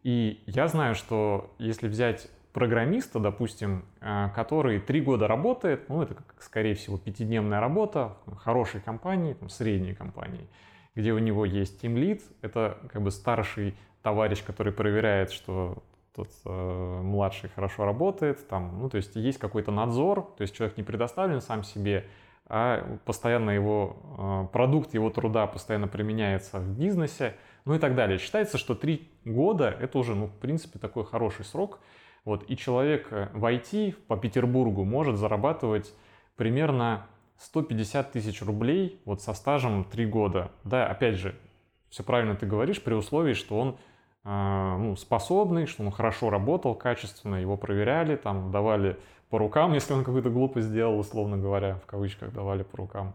[0.03, 6.17] И я знаю, что если взять программиста, допустим, э, который три года работает, ну это,
[6.41, 10.47] скорее всего, пятидневная работа в хорошей компании, там, средней компании,
[10.95, 15.83] где у него есть тимлид, это как бы старший товарищ, который проверяет, что
[16.15, 20.77] тот э, младший хорошо работает, там, ну то есть есть какой-то надзор, то есть человек
[20.77, 22.05] не предоставлен сам себе,
[22.47, 27.35] а постоянно его э, продукт его труда постоянно применяется в бизнесе,
[27.65, 28.19] ну и так далее.
[28.19, 31.79] Считается, что три года это уже, ну, в принципе, такой хороший срок.
[32.25, 35.93] Вот, и человек э, в IT по Петербургу может зарабатывать
[36.37, 37.07] примерно
[37.39, 40.53] 150 тысяч рублей вот со стажем 3 года.
[40.63, 41.35] Да, опять же,
[41.89, 43.77] все правильно ты говоришь, при условии, что он
[44.25, 48.97] э, ну, способный, что он хорошо работал, качественно, его проверяли, там давали
[49.29, 53.15] по рукам, если он какую-то глупость сделал, условно говоря, в кавычках давали по рукам.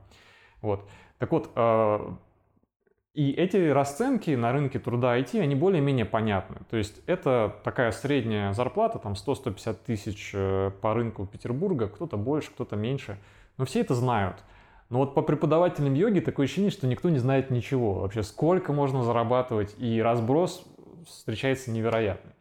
[0.61, 0.87] Вот.
[1.17, 2.09] Так вот, э,
[3.17, 6.57] и эти расценки на рынке труда IT, они более-менее понятны.
[6.69, 12.51] То есть это такая средняя зарплата, там 100-150 тысяч э, по рынку Петербурга, кто-то больше,
[12.51, 13.17] кто-то меньше.
[13.57, 14.43] Но все это знают.
[14.91, 17.95] Но вот по преподавателям йоги такое ощущение, что никто не знает ничего.
[17.95, 20.63] Вообще, сколько можно зарабатывать, и разброс
[21.07, 22.33] встречается невероятный.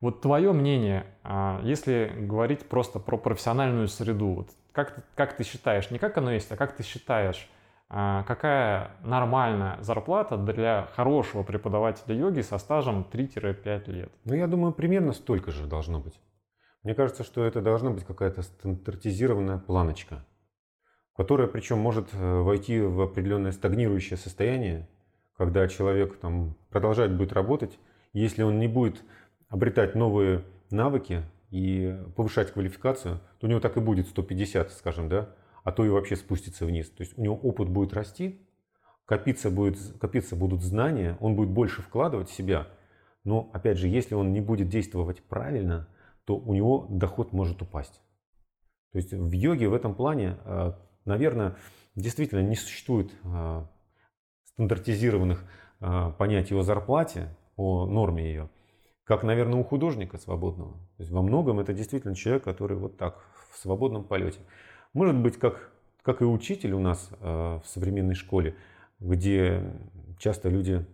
[0.00, 5.90] Вот твое мнение, а, если говорить просто про профессиональную среду, вот как, как ты считаешь,
[5.90, 7.48] не как оно есть, а как ты считаешь,
[7.94, 14.12] какая нормальная зарплата для хорошего преподавателя йоги со стажем 3-5 лет?
[14.24, 16.20] Ну, я думаю, примерно столько же должно быть.
[16.82, 20.24] Мне кажется, что это должна быть какая-то стандартизированная планочка,
[21.16, 24.88] которая причем может э, войти в определенное стагнирующее состояние,
[25.36, 27.78] когда человек там, продолжать будет работать,
[28.12, 29.04] если он не будет
[29.48, 35.30] обретать новые навыки и повышать квалификацию, то у него так и будет 150, скажем, да,
[35.64, 36.90] а то и вообще спустится вниз.
[36.90, 38.46] То есть у него опыт будет расти,
[39.06, 42.68] копиться, будет, копиться будут знания, он будет больше вкладывать в себя.
[43.24, 45.88] Но, опять же, если он не будет действовать правильно,
[46.26, 48.00] то у него доход может упасть.
[48.92, 50.72] То есть в йоге в этом плане, э,
[51.04, 51.56] наверное,
[51.96, 53.66] действительно не существует э,
[54.52, 55.44] стандартизированных
[55.80, 58.50] э, понятий о зарплате, о норме ее,
[59.04, 60.72] как, наверное, у художника свободного.
[60.96, 64.40] То есть во многом это действительно человек, который вот так, в свободном полете.
[64.94, 65.70] Может быть, как,
[66.02, 68.54] как и учитель у нас э, в современной школе,
[69.00, 69.62] где
[70.18, 70.86] часто люди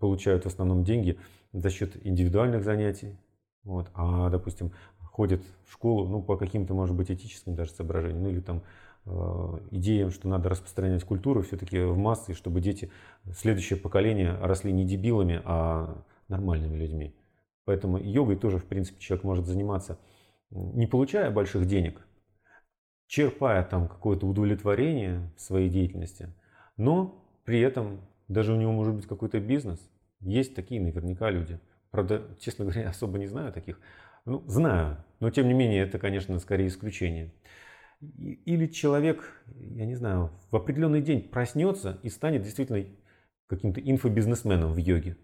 [0.00, 1.18] получают в основном деньги
[1.52, 3.16] за счет индивидуальных занятий,
[3.62, 8.30] вот, а, допустим, ходят в школу ну, по каким-то, может быть, этическим даже соображениям, ну
[8.30, 8.62] или там
[9.04, 12.90] э, идеям, что надо распространять культуру все-таки в массы, чтобы дети,
[13.36, 17.14] следующее поколение росли не дебилами, а нормальными людьми.
[17.66, 19.98] Поэтому йогой тоже, в принципе, человек может заниматься,
[20.50, 22.00] не получая больших денег,
[23.12, 26.32] черпая там какое-то удовлетворение в своей деятельности,
[26.78, 29.86] но при этом даже у него может быть какой-то бизнес.
[30.20, 31.60] Есть такие наверняка люди.
[31.90, 33.78] Правда, честно говоря, особо не знаю таких.
[34.24, 37.34] Ну, знаю, но тем не менее это, конечно, скорее исключение.
[38.00, 42.82] Или человек, я не знаю, в определенный день проснется и станет действительно
[43.46, 45.18] каким-то инфобизнесменом в йоге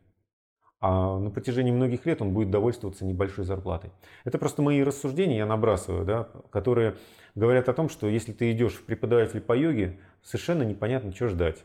[0.80, 3.90] а на протяжении многих лет он будет довольствоваться небольшой зарплатой.
[4.24, 6.96] Это просто мои рассуждения, я набрасываю, да, которые
[7.34, 11.64] говорят о том, что если ты идешь в преподаватель по йоге, совершенно непонятно, что ждать.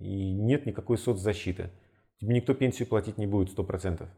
[0.00, 1.70] И нет никакой соцзащиты.
[2.18, 4.08] Тебе никто пенсию платить не будет 100%.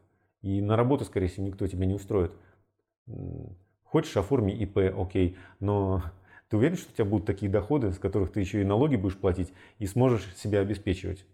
[0.41, 2.31] И на работу, скорее всего, никто тебя не устроит.
[3.83, 6.03] Хочешь, оформи ИП, окей, но
[6.49, 9.17] ты уверен, что у тебя будут такие доходы, с которых ты еще и налоги будешь
[9.17, 11.25] платить и сможешь себя обеспечивать?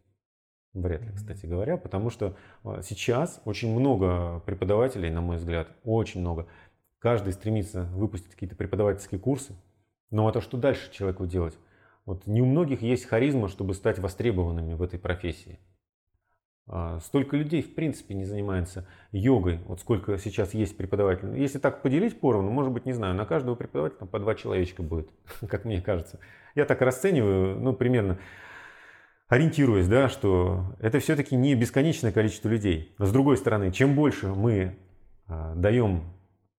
[0.74, 6.22] Вряд ли, кстати говоря, потому что а, сейчас очень много преподавателей, на мой взгляд, очень
[6.22, 6.48] много.
[7.00, 9.54] Каждый стремится выпустить какие-то преподавательские курсы.
[10.12, 11.58] Но а то, что дальше человеку делать?
[12.06, 15.60] Вот не у многих есть харизма, чтобы стать востребованными в этой профессии.
[16.68, 19.60] А, столько людей, в принципе, не занимается йогой.
[19.66, 21.40] Вот сколько сейчас есть преподавателей.
[21.40, 25.10] Если так поделить поровну, может быть, не знаю, на каждого преподавателя по два человечка будет,
[25.50, 26.20] как мне кажется.
[26.56, 28.20] Я так расцениваю, ну, примерно
[29.32, 32.94] ориентируясь, да, что это все-таки не бесконечное количество людей.
[33.00, 34.76] С другой стороны, чем больше мы
[35.30, 36.04] э, даем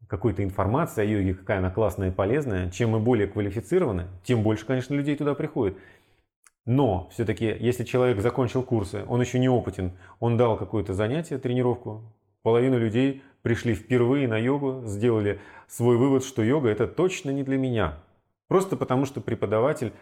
[0.09, 4.64] какой-то информации о йоге, какая она классная и полезная, чем мы более квалифицированы, тем больше,
[4.64, 5.77] конечно, людей туда приходит.
[6.64, 12.03] Но все-таки, если человек закончил курсы, он еще не опытен, он дал какое-то занятие, тренировку,
[12.43, 17.59] половина людей пришли впервые на йогу, сделали свой вывод, что йога это точно не для
[17.59, 17.99] меня.
[18.49, 19.93] Просто потому, что преподаватель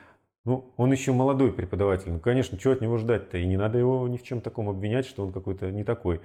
[0.51, 2.11] ну, он еще молодой преподаватель.
[2.11, 3.38] Ну, конечно, чего от него ждать-то?
[3.38, 6.20] И не надо его ни в чем таком обвинять, что он какой-то не такой.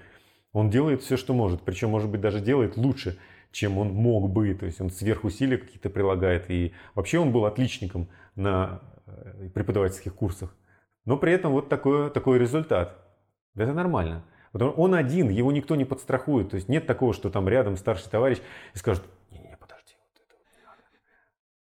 [0.51, 1.61] Он делает все, что может.
[1.61, 3.19] Причем, может быть, даже делает лучше,
[3.51, 4.55] чем он мог бы.
[4.55, 6.49] То есть он сверхусилия какие-то прилагает.
[6.49, 10.55] И вообще он был отличником на э, преподавательских курсах.
[11.05, 12.97] Но при этом вот такой, такой результат.
[13.55, 14.23] Это нормально.
[14.51, 16.49] Потому он один, его никто не подстрахует.
[16.49, 18.39] То есть нет такого, что там рядом старший товарищ
[18.73, 19.03] и скажет,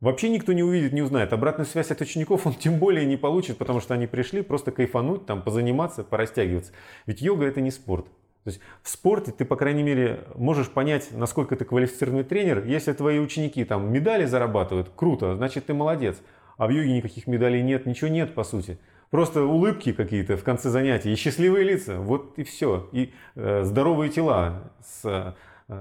[0.01, 1.31] Вообще никто не увидит, не узнает.
[1.31, 5.27] Обратную связь от учеников он тем более не получит, потому что они пришли просто кайфануть,
[5.27, 6.71] там, позаниматься, порастягиваться.
[7.05, 8.07] Ведь йога это не спорт.
[8.43, 12.65] То есть в спорте ты, по крайней мере, можешь понять, насколько ты квалифицированный тренер.
[12.65, 16.17] Если твои ученики там медали зарабатывают, круто, значит ты молодец.
[16.57, 18.79] А в йоге никаких медалей нет, ничего нет по сути.
[19.11, 21.99] Просто улыбки какие-то в конце занятий и счастливые лица.
[21.99, 22.89] Вот и все.
[22.91, 25.35] И э, здоровые тела с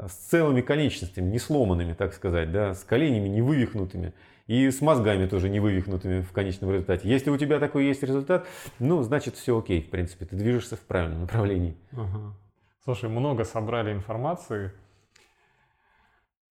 [0.09, 4.15] с целыми конечностями, не сломанными, так сказать, да, с коленями не вывихнутыми
[4.47, 7.09] и с мозгами тоже не вывихнутыми в конечном результате.
[7.09, 8.47] Если у тебя такой есть результат,
[8.79, 11.77] ну, значит, все окей, в принципе, ты движешься в правильном направлении.
[11.93, 12.35] Ага.
[12.85, 14.73] Слушай, много собрали информации.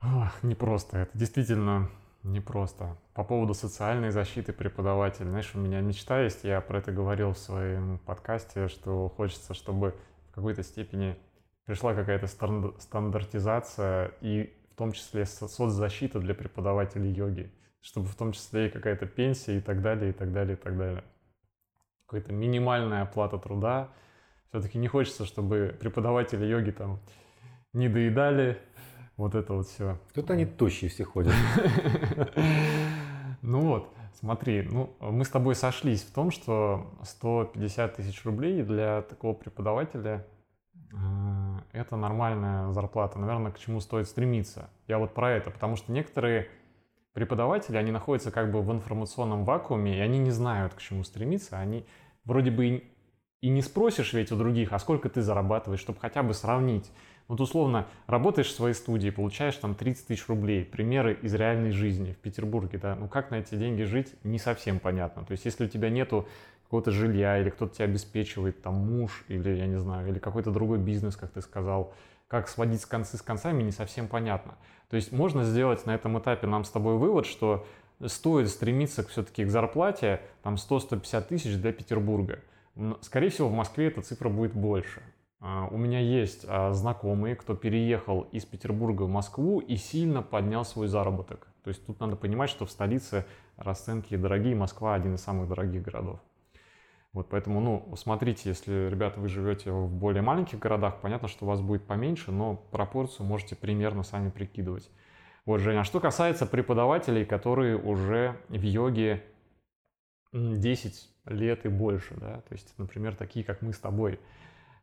[0.01, 1.89] Ох, непросто, это действительно
[2.23, 2.97] непросто.
[3.13, 5.27] По поводу социальной защиты преподавателя.
[5.29, 9.95] Знаешь, у меня мечта есть, я про это говорил в своем подкасте, что хочется, чтобы
[10.29, 11.17] в какой-то степени
[11.69, 12.25] пришла какая-то
[12.79, 19.05] стандартизация и в том числе соцзащита для преподавателей йоги, чтобы в том числе и какая-то
[19.05, 21.03] пенсия и так далее, и так далее, и так далее.
[22.07, 23.89] Какая-то минимальная оплата труда.
[24.49, 26.99] Все-таки не хочется, чтобы преподаватели йоги там
[27.73, 28.57] не доедали,
[29.15, 29.99] вот это вот все.
[30.15, 31.35] Тут они тощие все ходят.
[33.41, 39.03] Ну вот, Смотри, ну, мы с тобой сошлись в том, что 150 тысяч рублей для
[39.03, 40.27] такого преподавателя
[40.91, 41.38] э,
[41.71, 43.19] это нормальная зарплата.
[43.19, 44.69] Наверное, к чему стоит стремиться.
[44.87, 46.49] Я вот про это, потому что некоторые
[47.13, 51.59] преподаватели, они находятся как бы в информационном вакууме, и они не знают, к чему стремиться.
[51.59, 51.85] Они
[52.23, 52.83] вроде бы
[53.41, 56.91] и, не спросишь ведь у других, а сколько ты зарабатываешь, чтобы хотя бы сравнить.
[57.27, 62.13] Вот условно, работаешь в своей студии, получаешь там 30 тысяч рублей, примеры из реальной жизни
[62.13, 65.23] в Петербурге, да, ну как на эти деньги жить, не совсем понятно.
[65.23, 66.27] То есть если у тебя нету
[66.69, 70.77] какого-то жилья, или кто-то тебя обеспечивает, там муж, или я не знаю, или какой-то другой
[70.77, 71.95] бизнес, как ты сказал,
[72.27, 74.53] как сводить концы с концами, не совсем понятно.
[74.87, 77.65] То есть можно сделать на этом этапе нам с тобой вывод, что
[78.05, 82.37] стоит стремиться все-таки к зарплате там 100-150 тысяч для Петербурга.
[83.01, 85.01] Скорее всего, в Москве эта цифра будет больше.
[85.39, 90.63] А, у меня есть а, знакомые, кто переехал из Петербурга в Москву и сильно поднял
[90.65, 91.47] свой заработок.
[91.63, 93.25] То есть тут надо понимать, что в столице
[93.57, 96.19] расценки дорогие, Москва один из самых дорогих городов.
[97.13, 101.47] Вот поэтому, ну, смотрите, если, ребята, вы живете в более маленьких городах, понятно, что у
[101.47, 104.89] вас будет поменьше, но пропорцию можете примерно сами прикидывать.
[105.45, 109.23] Вот, Женя, а что касается преподавателей, которые уже в йоге
[110.33, 114.19] 10 лет и больше, да, то есть, например, такие, как мы с тобой–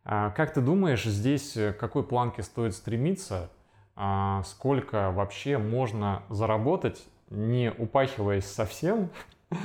[0.09, 3.49] а как ты думаешь, здесь э, к какой планке стоит стремиться?
[3.93, 9.09] А сколько вообще можно заработать, не упахиваясь совсем?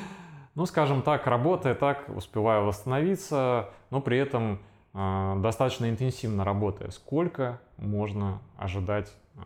[0.54, 4.60] Ну, скажем так, работая так, успевая восстановиться, но при этом
[4.94, 6.90] э, достаточно интенсивно работая.
[6.90, 9.40] Сколько можно ожидать э,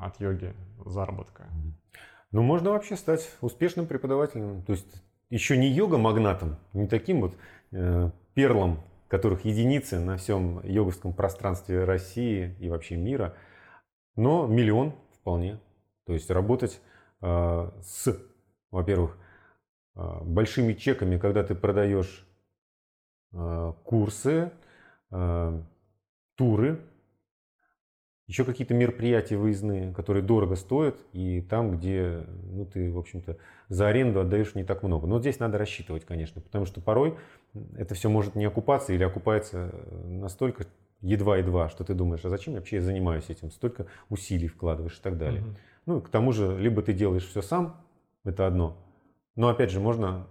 [0.00, 1.46] от йоги заработка?
[2.32, 4.62] Ну, можно вообще стать успешным преподавателем.
[4.62, 7.34] То есть еще не йога-магнатом, не таким вот
[7.72, 8.80] э, перлом
[9.10, 13.34] которых единицы на всем йоговском пространстве России и вообще мира,
[14.14, 15.58] но миллион вполне.
[16.06, 16.80] То есть работать
[17.20, 18.16] э, с,
[18.70, 19.18] во-первых,
[19.94, 22.26] большими чеками, когда ты продаешь
[23.32, 24.52] э, курсы,
[25.10, 25.62] э,
[26.36, 26.80] туры,
[28.30, 33.36] еще какие-то мероприятия выездные, которые дорого стоят, и там, где ну, ты, в общем-то,
[33.68, 35.08] за аренду отдаешь не так много.
[35.08, 37.16] Но здесь надо рассчитывать, конечно, потому что порой
[37.76, 39.74] это все может не окупаться или окупается
[40.04, 40.66] настолько
[41.00, 45.18] едва-едва, что ты думаешь, а зачем я вообще занимаюсь этим, столько усилий вкладываешь и так
[45.18, 45.42] далее.
[45.42, 45.50] Угу.
[45.86, 47.84] Ну, к тому же, либо ты делаешь все сам,
[48.22, 48.76] это одно,
[49.40, 50.26] но опять же, можно,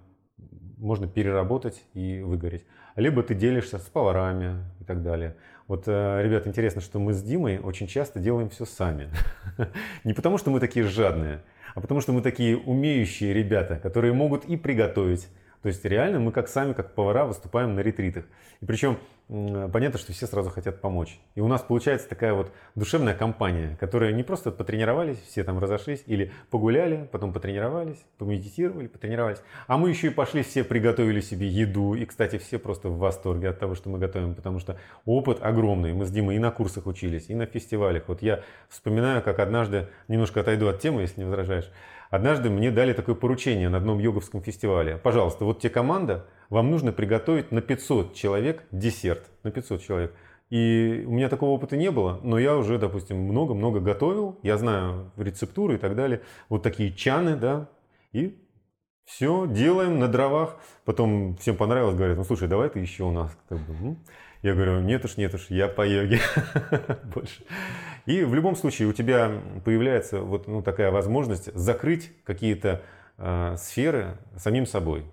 [0.77, 2.63] можно переработать и выгореть.
[2.95, 5.35] Либо ты делишься с поварами и так далее.
[5.67, 9.09] Вот, э, ребят, интересно, что мы с Димой очень часто делаем все сами.
[10.03, 11.41] Не потому, что мы такие жадные,
[11.73, 15.27] а потому, что мы такие умеющие ребята, которые могут и приготовить,
[15.61, 18.25] то есть реально мы как сами, как повара, выступаем на ретритах.
[18.61, 18.97] И причем
[19.27, 21.19] понятно, что все сразу хотят помочь.
[21.35, 26.03] И у нас получается такая вот душевная компания, которая не просто потренировались, все там разошлись,
[26.07, 29.37] или погуляли, потом потренировались, помедитировали, потренировались,
[29.67, 31.93] а мы еще и пошли все приготовили себе еду.
[31.93, 35.93] И, кстати, все просто в восторге от того, что мы готовим, потому что опыт огромный.
[35.93, 38.05] Мы с Димой и на курсах учились, и на фестивалях.
[38.07, 41.69] Вот я вспоминаю, как однажды, немножко отойду от темы, если не возражаешь,
[42.09, 44.97] Однажды мне дали такое поручение на одном йоговском фестивале.
[44.97, 49.29] Пожалуйста, вот те команда, вам нужно приготовить на 500 человек десерт.
[49.43, 50.15] На 500 человек.
[50.49, 55.11] И у меня такого опыта не было, но я уже, допустим, много-много готовил, я знаю
[55.15, 56.21] рецептуры и так далее.
[56.49, 57.69] Вот такие чаны, да,
[58.11, 58.35] и
[59.05, 60.57] все делаем на дровах.
[60.85, 63.37] Потом всем понравилось, говорят, ну слушай, давай ты еще у нас.
[64.41, 66.19] Я говорю, нет уж, нет уж, я по йоге
[67.13, 67.43] больше.
[68.05, 69.31] И в любом случае у тебя
[69.65, 72.81] появляется вот ну, такая возможность закрыть какие-то
[73.17, 75.05] э, сферы самим собой.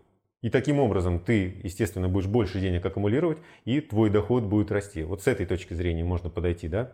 [0.43, 5.03] И таким образом ты, естественно, будешь больше денег аккумулировать, и твой доход будет расти.
[5.03, 6.93] Вот с этой точки зрения можно подойти, да?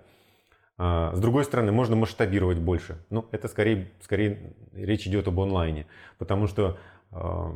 [0.78, 3.04] А, с другой стороны, можно масштабировать больше.
[3.10, 5.86] Но это скорее, скорее речь идет об онлайне.
[6.18, 6.78] Потому что,
[7.10, 7.50] э,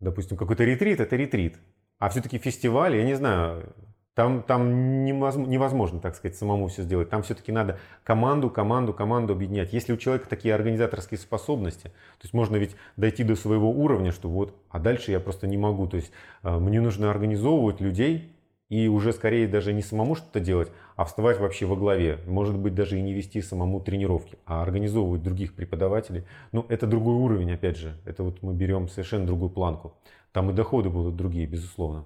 [0.00, 1.58] допустим, какой-то ретрит– это ретрит.
[1.98, 3.72] А все-таки фестиваль, я не знаю,
[4.18, 7.08] там, там невозможно, невозможно, так сказать, самому все сделать.
[7.08, 9.72] Там все-таки надо команду, команду, команду объединять.
[9.72, 14.28] Если у человека такие организаторские способности, то есть можно ведь дойти до своего уровня, что
[14.28, 15.86] вот, а дальше я просто не могу.
[15.86, 16.10] То есть
[16.42, 18.34] э, мне нужно организовывать людей
[18.68, 22.18] и уже скорее даже не самому что-то делать, а вставать вообще во главе.
[22.26, 26.24] Может быть, даже и не вести самому тренировки, а организовывать других преподавателей.
[26.50, 27.96] Ну, это другой уровень, опять же.
[28.04, 29.94] Это вот мы берем совершенно другую планку.
[30.32, 32.04] Там и доходы будут другие, безусловно.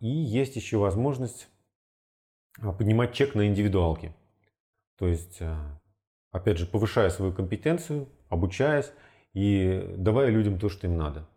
[0.00, 1.48] А, и есть еще возможность
[2.60, 4.14] а, поднимать чек на индивидуалки.
[4.98, 5.80] То есть, а,
[6.30, 8.92] опять же, повышая свою компетенцию, обучаясь
[9.32, 11.28] и давая людям то, что им надо.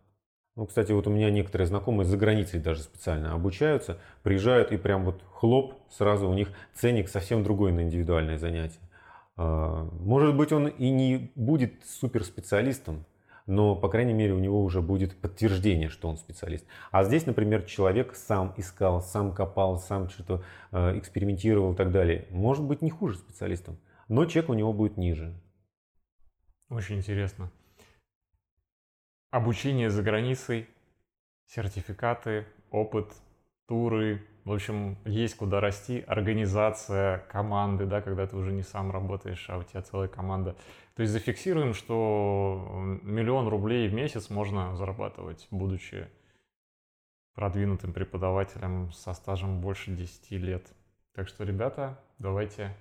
[0.56, 5.04] Ну, кстати, вот у меня некоторые знакомые за границей даже специально обучаются, приезжают и прям
[5.04, 8.80] вот хлоп, сразу у них ценник совсем другой на индивидуальное занятие.
[9.36, 13.04] Может быть, он и не будет суперспециалистом,
[13.48, 16.66] но, по крайней мере, у него уже будет подтверждение, что он специалист.
[16.90, 22.26] А здесь, например, человек сам искал, сам копал, сам что-то э, экспериментировал и так далее.
[22.30, 25.34] Может быть, не хуже специалистом, но чек у него будет ниже.
[26.68, 27.50] Очень интересно.
[29.30, 30.68] Обучение за границей,
[31.46, 33.14] сертификаты, опыт,
[33.66, 39.44] туры, в общем, есть куда расти, организация команды, да, когда ты уже не сам работаешь,
[39.50, 40.56] а у тебя целая команда.
[40.96, 46.08] То есть зафиксируем, что миллион рублей в месяц можно зарабатывать, будучи
[47.34, 50.66] продвинутым преподавателем со стажем больше 10 лет.
[51.14, 52.74] Так что, ребята, давайте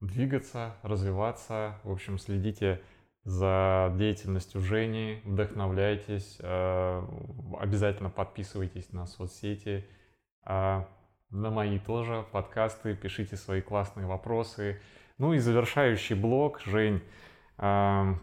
[0.00, 2.80] двигаться, развиваться, в общем, следите
[3.22, 7.06] за деятельностью Жени, вдохновляйтесь, э,
[7.60, 9.86] обязательно подписывайтесь на соцсети,
[10.44, 14.80] на мои тоже подкасты, пишите свои классные вопросы.
[15.18, 17.02] Ну и завершающий блок, Жень,
[17.58, 18.14] а,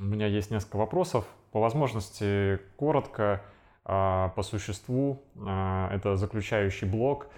[0.00, 1.26] у меня есть несколько вопросов.
[1.50, 3.42] По возможности коротко,
[3.84, 7.28] а, по существу, это заключающий блок.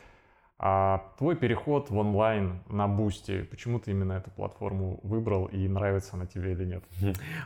[0.61, 6.16] А твой переход в онлайн на Boosty, почему ты именно эту платформу выбрал и нравится
[6.16, 6.85] она тебе или нет?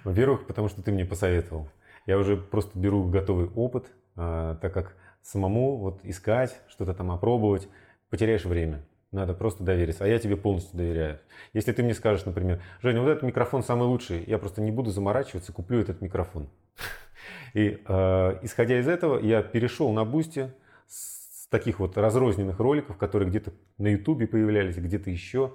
[0.05, 1.69] Во-первых, потому что ты мне посоветовал.
[2.07, 7.69] Я уже просто беру готовый опыт, так как самому вот искать, что-то там опробовать,
[8.11, 8.83] потеряешь время.
[9.13, 10.05] Надо просто довериться.
[10.05, 11.21] А я тебе полностью доверяю.
[11.53, 14.91] Если ты мне скажешь, например, Женя, вот этот микрофон самый лучший, я просто не буду
[14.91, 16.49] заморачиваться, куплю этот микрофон.
[17.55, 20.51] И э, исходя из этого, я перешел на Бусти
[20.89, 25.53] с таких вот разрозненных роликов, которые где-то на Ютубе появлялись, где-то еще,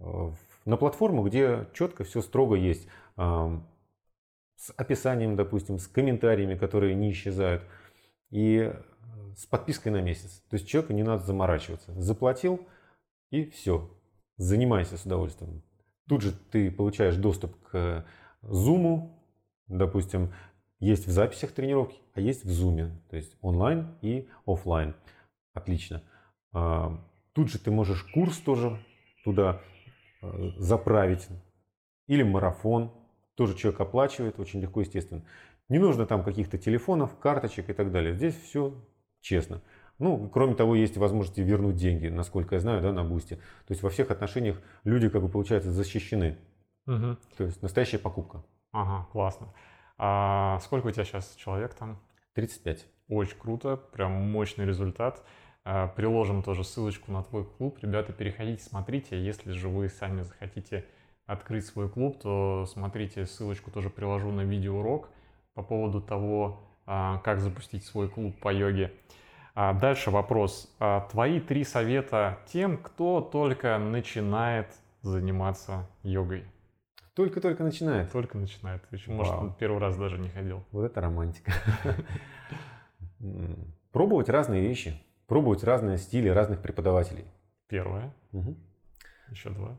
[0.00, 0.30] э,
[0.64, 2.88] на платформу, где четко все строго есть.
[3.16, 3.60] Э,
[4.56, 7.62] с описанием, допустим, с комментариями, которые не исчезают.
[8.30, 8.72] И
[9.38, 10.42] с подпиской на месяц.
[10.50, 11.92] То есть человеку не надо заморачиваться.
[12.00, 12.66] Заплатил
[13.30, 13.88] и все.
[14.36, 15.62] Занимайся с удовольствием.
[16.08, 18.04] Тут же ты получаешь доступ к
[18.42, 19.12] Zoom,
[19.68, 20.32] допустим,
[20.80, 24.96] есть в записях тренировки, а есть в Zoom, то есть онлайн и офлайн.
[25.54, 26.02] Отлично.
[26.52, 27.00] А,
[27.32, 28.76] тут же ты можешь курс тоже
[29.24, 29.60] туда
[30.20, 31.28] э, заправить.
[32.08, 32.92] Или марафон.
[33.36, 35.24] Тоже человек оплачивает, очень легко, естественно.
[35.68, 38.14] Не нужно там каких-то телефонов, карточек и так далее.
[38.14, 38.74] Здесь все
[39.28, 39.60] честно.
[39.98, 43.36] Ну, кроме того, есть возможность вернуть деньги, насколько я знаю, да, на бусте.
[43.36, 46.38] То есть во всех отношениях люди, как бы, получается, защищены.
[46.86, 47.16] Угу.
[47.36, 48.42] То есть настоящая покупка.
[48.72, 49.52] Ага, классно.
[49.98, 52.00] А сколько у тебя сейчас человек там?
[52.34, 52.86] 35.
[53.08, 55.22] Очень круто, прям мощный результат.
[55.64, 57.78] А, приложим тоже ссылочку на твой клуб.
[57.82, 59.22] Ребята, переходите, смотрите.
[59.22, 60.86] Если же вы сами захотите
[61.26, 65.10] открыть свой клуб, то смотрите, ссылочку тоже приложу на видеоурок
[65.54, 66.67] по поводу того,
[67.22, 68.92] как запустить свой клуб по йоге.
[69.54, 70.74] А дальше вопрос.
[70.78, 76.44] А твои три совета тем, кто только начинает заниматься йогой.
[77.14, 78.12] Только-только начинает?
[78.12, 78.82] Только начинает.
[78.92, 80.64] Еще, может, первый раз даже не ходил.
[80.70, 81.52] Вот это романтика.
[83.90, 85.02] Пробовать разные вещи.
[85.26, 87.24] Пробовать разные стили разных преподавателей.
[87.66, 88.14] Первое.
[88.32, 88.56] Угу.
[89.30, 89.78] Еще два.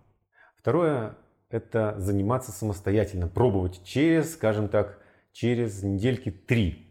[0.58, 1.16] Второе–
[1.50, 3.28] это заниматься самостоятельно.
[3.28, 5.00] Пробовать через, скажем так,
[5.32, 6.89] через недельки три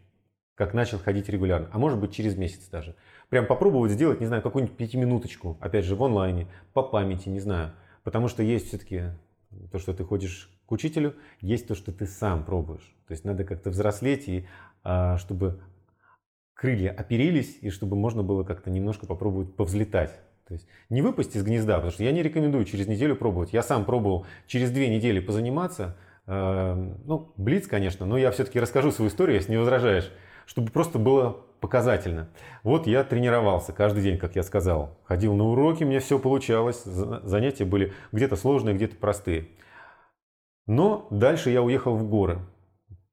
[0.59, 2.93] как начал ходить регулярно, а может быть через месяц даже.
[3.29, 7.71] Прям попробовать сделать, не знаю, какую-нибудь пятиминуточку, опять же, в онлайне, по памяти, не знаю.
[8.03, 9.03] Потому что есть все-таки
[9.71, 12.93] то, что ты ходишь к учителю, есть то, что ты сам пробуешь.
[13.07, 14.47] То есть надо как-то взрослеть, и
[14.83, 15.61] а, чтобы
[16.53, 20.11] крылья оперились, и чтобы можно было как-то немножко попробовать повзлетать.
[20.45, 23.53] То есть не выпасть из гнезда, потому что я не рекомендую через неделю пробовать.
[23.53, 25.95] Я сам пробовал через две недели позаниматься.
[26.27, 30.11] Э, ну, блиц, конечно, но я все-таки расскажу свою историю, если не возражаешь
[30.49, 32.27] чтобы просто было показательно.
[32.63, 34.97] Вот я тренировался каждый день, как я сказал.
[35.03, 36.81] Ходил на уроки, мне все получалось.
[36.85, 39.49] Занятия были где-то сложные, где-то простые.
[40.65, 42.39] Но дальше я уехал в горы.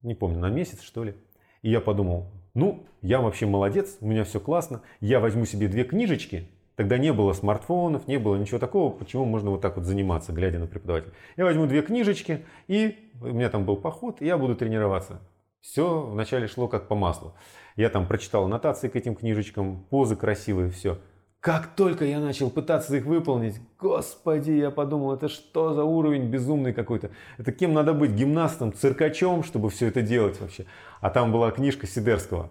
[0.00, 1.14] Не помню, на месяц что ли.
[1.60, 4.80] И я подумал, ну, я вообще молодец, у меня все классно.
[5.00, 6.48] Я возьму себе две книжечки.
[6.74, 10.58] Тогда не было смартфонов, не было ничего такого, почему можно вот так вот заниматься, глядя
[10.58, 11.12] на преподавателя.
[11.36, 15.20] Я возьму две книжечки, и у меня там был поход, и я буду тренироваться.
[15.60, 17.34] Все вначале шло как по маслу.
[17.76, 20.98] Я там прочитал аннотации к этим книжечкам, позы красивые, все.
[21.40, 26.72] Как только я начал пытаться их выполнить, господи, я подумал, это что за уровень безумный
[26.72, 27.10] какой-то.
[27.38, 30.66] Это кем надо быть, гимнастом, циркачом, чтобы все это делать вообще.
[31.00, 32.50] А там была книжка Сидерского,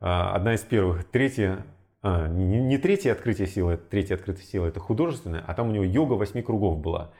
[0.00, 1.64] а, одна из первых, третья,
[2.02, 5.84] а, не, не третье открытие силы, третье открытие силы, это художественное, а там у него
[5.84, 7.12] йога восьми кругов была.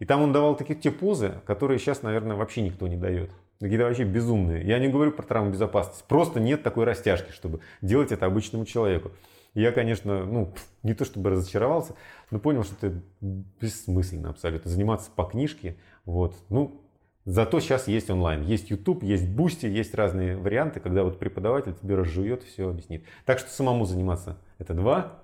[0.00, 3.30] И там он давал такие те позы, которые сейчас, наверное, вообще никто не дает.
[3.62, 4.66] Какие-то вообще безумные.
[4.66, 6.02] Я не говорю про травму безопасности.
[6.08, 9.12] Просто нет такой растяжки, чтобы делать это обычному человеку.
[9.54, 10.52] Я, конечно, ну,
[10.82, 11.94] не то чтобы разочаровался,
[12.32, 14.68] но понял, что это бессмысленно абсолютно.
[14.68, 16.34] Заниматься по книжке, вот.
[16.48, 16.80] Ну,
[17.24, 21.94] Зато сейчас есть онлайн, есть YouTube, есть Boosty, есть разные варианты, когда вот преподаватель тебе
[21.94, 23.04] разжует, все объяснит.
[23.26, 25.22] Так что самому заниматься это два.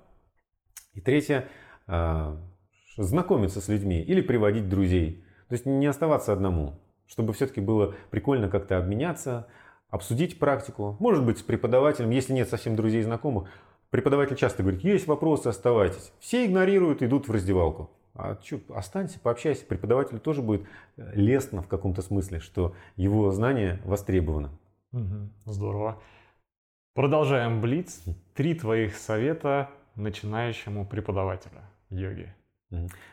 [0.95, 1.49] И третье,
[1.89, 2.41] а,
[2.97, 5.25] знакомиться с людьми или приводить друзей.
[5.49, 6.79] То есть не оставаться одному,
[7.09, 9.49] чтобы все-таки было прикольно как-то обменяться,
[9.91, 10.97] обсудить практику.
[11.01, 13.49] Может быть, с преподавателем, если нет совсем друзей и знакомых,
[13.91, 16.13] преподаватель часто говорит, есть вопросы, оставайтесь.
[16.21, 17.91] Все игнорируют, идут в раздевалку.
[18.15, 19.65] А что, останься, пообщайся.
[19.65, 20.67] Преподавателю тоже будет
[20.97, 24.51] э, лестно в каком-то смысле, что его знание востребовано.
[24.93, 26.03] Угу, здорово.
[26.95, 28.03] Продолжаем Блиц.
[28.35, 31.61] Три твоих совета начинающему преподавателю
[31.91, 32.35] йоги.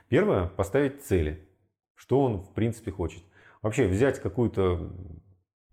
[0.10, 1.48] Первое– поставить цели.
[1.94, 3.24] Что он в принципе хочет.
[3.66, 4.92] Вообще взять какую-то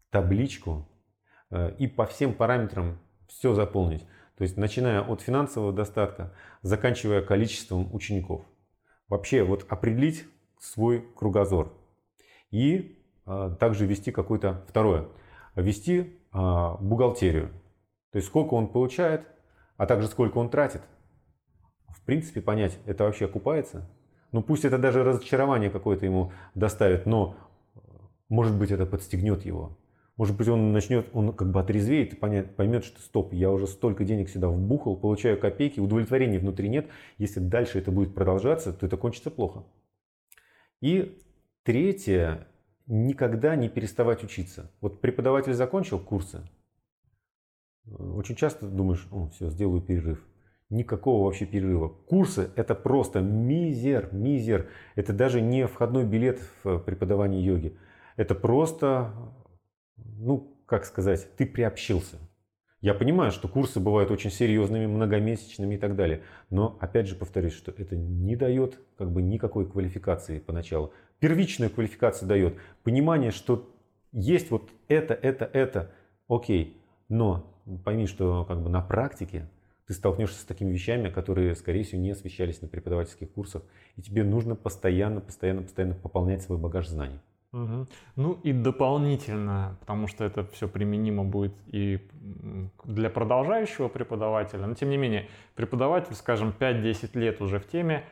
[0.09, 0.89] табличку
[1.51, 2.99] э, и по всем параметрам
[3.29, 4.07] все заполнить.
[4.39, 6.33] То есть начиная от финансового достатка,
[6.63, 8.47] заканчивая количеством учеников.
[9.09, 10.25] Вообще вот определить
[10.59, 11.71] свой кругозор.
[12.51, 15.09] И э, также вести какое-то второе.
[15.55, 17.51] Вести э, бухгалтерию.
[18.11, 19.27] То есть сколько он получает,
[19.77, 20.81] а также сколько он тратит
[21.89, 23.87] в принципе понять, это вообще окупается.
[24.33, 27.37] Ну пусть это даже разочарование какое-то ему доставит, но
[28.33, 29.79] может быть это подстегнет его.
[30.17, 34.05] Может быть он начнет, он как бы отрезвеет и поймет, что стоп, я уже столько
[34.05, 36.89] денег сюда вбухал, получаю копейки, удовлетворения внутри нет.
[37.19, 39.65] Если дальше это будет продолжаться, то это кончится плохо.
[40.81, 41.23] И
[41.63, 42.47] третье,
[42.87, 44.71] никогда не переставать учиться.
[44.81, 46.41] Вот преподаватель закончил курсы,
[47.85, 50.27] очень часто думаешь, о, все, сделаю перерыв
[50.73, 51.89] никакого вообще перерыва.
[51.89, 54.71] Курсы это просто мизер, мизер.
[54.95, 57.77] Это даже не входной билет в преподавание йоги.
[58.17, 59.13] Это просто,
[59.97, 62.19] ну, как сказать, ты приобщился.
[62.81, 66.23] Я понимаю, что курсы бывают очень серьезными, многомесячными и так далее.
[66.51, 70.93] Но опять же повторюсь, что это не дает как бы никакой квалификации поначалу.
[71.21, 73.73] Первичная квалификация дает понимание, что
[74.11, 75.93] есть вот это, это, это,
[76.29, 76.83] окей.
[77.09, 79.49] Но пойми, что как бы на практике
[79.87, 83.63] ты столкнешься с такими вещами, которые, скорее всего, не освещались на преподавательских курсах,
[83.95, 87.21] и тебе нужно постоянно, постоянно, постоянно пополнять свой багаж знаний.
[87.53, 87.87] Угу.
[88.17, 92.01] Ну и дополнительно, потому что это все применимо будет и
[92.85, 98.05] для продолжающего преподавателя, но тем не менее, преподаватель, скажем, 5-10 лет уже в теме,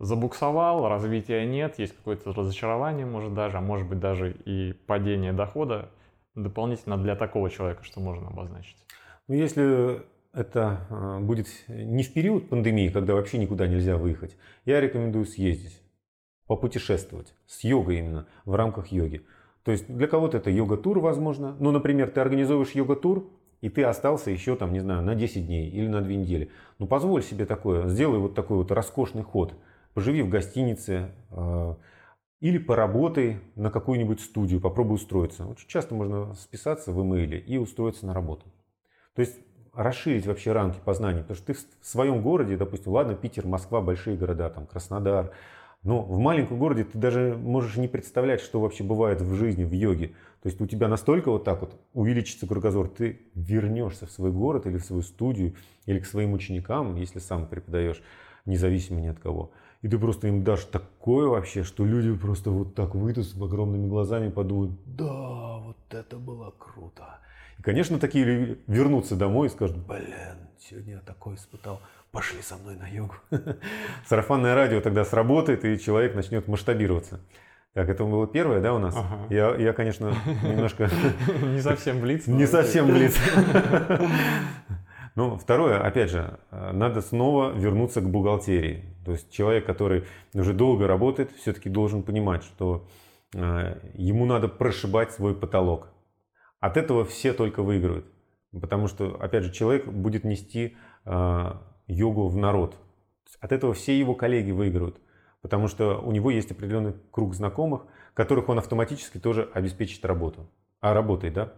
[0.00, 5.90] забуксовал, развития нет, есть какое-то разочарование, может даже, а может быть даже и падение дохода,
[6.34, 8.76] дополнительно для такого человека, что можно обозначить?
[9.28, 10.02] Ну, если
[10.32, 15.80] это а, будет не в период пандемии, когда вообще никуда нельзя выехать, я рекомендую съездить,
[16.48, 19.24] попутешествовать с йогой именно, в рамках йоги.
[19.62, 21.54] То есть для кого-то это йога-тур, возможно.
[21.60, 23.28] Ну, например, ты организовываешь йога-тур,
[23.60, 26.50] и ты остался еще, там, не знаю, на 10 дней или на 2 недели.
[26.78, 29.54] Ну, позволь себе такое, сделай вот такой вот роскошный ход.
[29.94, 31.74] Поживи в гостинице, э,
[32.40, 35.46] или поработай на какую-нибудь студию, попробуй устроиться.
[35.46, 38.46] Очень часто можно списаться в имейле и устроиться на работу.
[39.14, 39.36] То есть
[39.74, 41.20] расширить вообще рамки познания.
[41.20, 45.32] Потому что ты в своем городе, допустим, ладно, Питер, Москва, большие города, там, Краснодар,
[45.88, 49.72] но в маленьком городе ты даже можешь не представлять, что вообще бывает в жизни, в
[49.72, 50.08] йоге.
[50.42, 54.66] То есть у тебя настолько вот так вот увеличится кругозор, ты вернешься в свой город
[54.66, 55.54] или в свою студию,
[55.86, 58.02] или к своим ученикам, если сам преподаешь,
[58.44, 59.50] независимо ни от кого.
[59.80, 63.88] И ты просто им дашь такое вообще, что люди просто вот так выйдут с огромными
[63.88, 67.18] глазами подумают, да, вот это было круто.
[67.58, 72.76] И, конечно, такие вернутся домой и скажут, блин, сегодня я такое испытал, пошли со мной
[72.76, 73.14] на йогу.
[74.06, 77.20] Сарафанное радио тогда сработает, и человек начнет масштабироваться.
[77.74, 78.96] Так, это было первое, да, у нас?
[78.96, 79.26] Ага.
[79.30, 80.12] Я, я, конечно,
[80.42, 80.90] немножко...
[81.42, 82.26] Не совсем блиц.
[82.26, 83.16] Не совсем блиц.
[85.14, 88.84] Ну, второе, опять же, надо снова вернуться к бухгалтерии.
[89.04, 92.86] То есть человек, который уже долго работает, все-таки должен понимать, что
[93.34, 95.88] э, ему надо прошибать свой потолок.
[96.60, 98.06] От этого все только выигрывают.
[98.52, 101.52] Потому что, опять же, человек будет нести э,
[101.88, 102.76] йогу в народ.
[103.40, 105.00] От этого все его коллеги выигрывают.
[105.40, 107.82] Потому что у него есть определенный круг знакомых,
[108.14, 110.48] которых он автоматически тоже обеспечит работу.
[110.80, 111.52] А работает, да?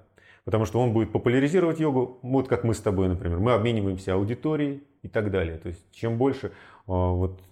[0.45, 3.39] Потому что он будет популяризировать йогу, вот как мы с тобой, например.
[3.39, 5.59] Мы обмениваемся аудиторией и так далее.
[5.59, 6.51] То есть чем больше э,
[6.87, 7.43] вот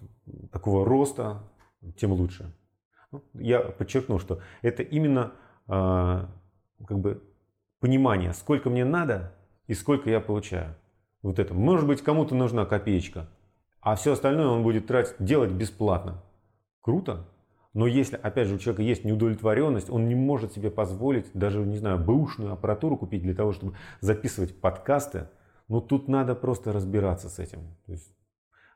[0.51, 1.43] такого роста,
[1.97, 2.51] тем лучше.
[3.11, 5.33] Ну, я подчеркну, что это именно
[5.67, 6.25] э,
[6.87, 7.23] как бы
[7.79, 9.33] понимание, сколько мне надо
[9.67, 10.75] и сколько я получаю.
[11.21, 11.53] Вот это.
[11.53, 13.27] Может быть, кому-то нужна копеечка,
[13.81, 16.21] а все остальное он будет тратить, делать бесплатно.
[16.81, 17.25] Круто.
[17.73, 21.77] Но если, опять же, у человека есть неудовлетворенность, он не может себе позволить даже, не
[21.77, 25.27] знаю, бэушную аппаратуру купить для того, чтобы записывать подкасты,
[25.67, 27.59] ну тут надо просто разбираться с этим.
[27.85, 28.11] То есть,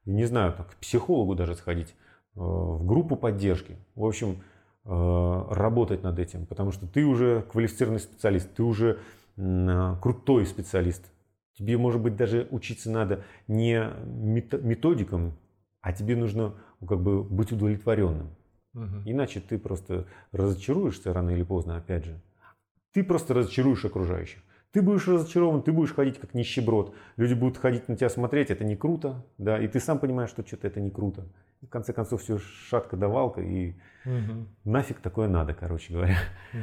[0.05, 3.77] не знаю, к психологу даже сходить, э, в группу поддержки.
[3.95, 4.43] В общем,
[4.85, 8.99] э, работать над этим, потому что ты уже квалифицированный специалист, ты уже
[9.37, 11.11] э, крутой специалист.
[11.57, 15.33] Тебе, может быть, даже учиться надо не методикам,
[15.81, 16.55] а тебе нужно
[16.87, 18.29] как бы быть удовлетворенным.
[18.73, 19.03] Угу.
[19.05, 22.19] Иначе ты просто разочаруешься рано или поздно, опять же.
[22.91, 24.41] Ты просто разочаруешь окружающих.
[24.71, 26.95] Ты будешь разочарован, ты будешь ходить как нищеброд.
[27.15, 30.45] Люди будут ходить на тебя смотреть, это не круто, да, и ты сам понимаешь, что
[30.45, 31.27] что-то это не круто.
[31.61, 34.47] И в конце концов все шатка давалка и угу.
[34.63, 36.17] нафиг такое надо, короче говоря.
[36.53, 36.61] Угу.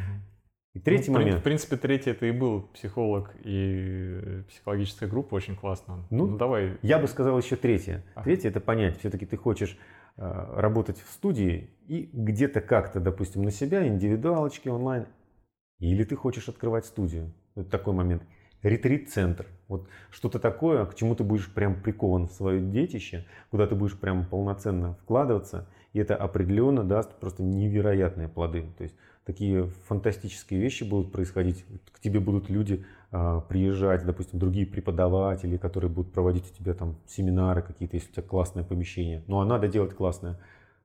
[0.74, 1.40] И третий ну, момент.
[1.40, 6.06] В принципе, третий это и был психолог и психологическая группа очень классно.
[6.10, 6.78] Ну, ну давай.
[6.82, 8.05] Я бы сказал еще третье.
[8.14, 8.24] Ага.
[8.24, 9.76] Третье это понять, все-таки ты хочешь
[10.16, 15.06] э, работать в студии и где-то как-то, допустим, на себя, индивидуалочки онлайн,
[15.80, 17.32] или ты хочешь открывать студию.
[17.56, 18.22] Это такой момент.
[18.62, 19.47] Ретрит-центр.
[19.66, 23.98] Вот что-то такое, к чему ты будешь прям прикован в свое детище, куда ты будешь
[23.98, 28.67] прям полноценно вкладываться, и это определенно даст просто невероятные плоды.
[28.79, 28.95] То есть
[29.25, 31.65] такие фантастические вещи будут происходить.
[31.93, 36.97] К тебе будут люди э, приезжать, допустим, другие преподаватели, которые будут проводить у тебя там
[37.07, 39.23] семинары какие-то, если у тебя классное помещение.
[39.27, 40.39] Ну а надо делать классное.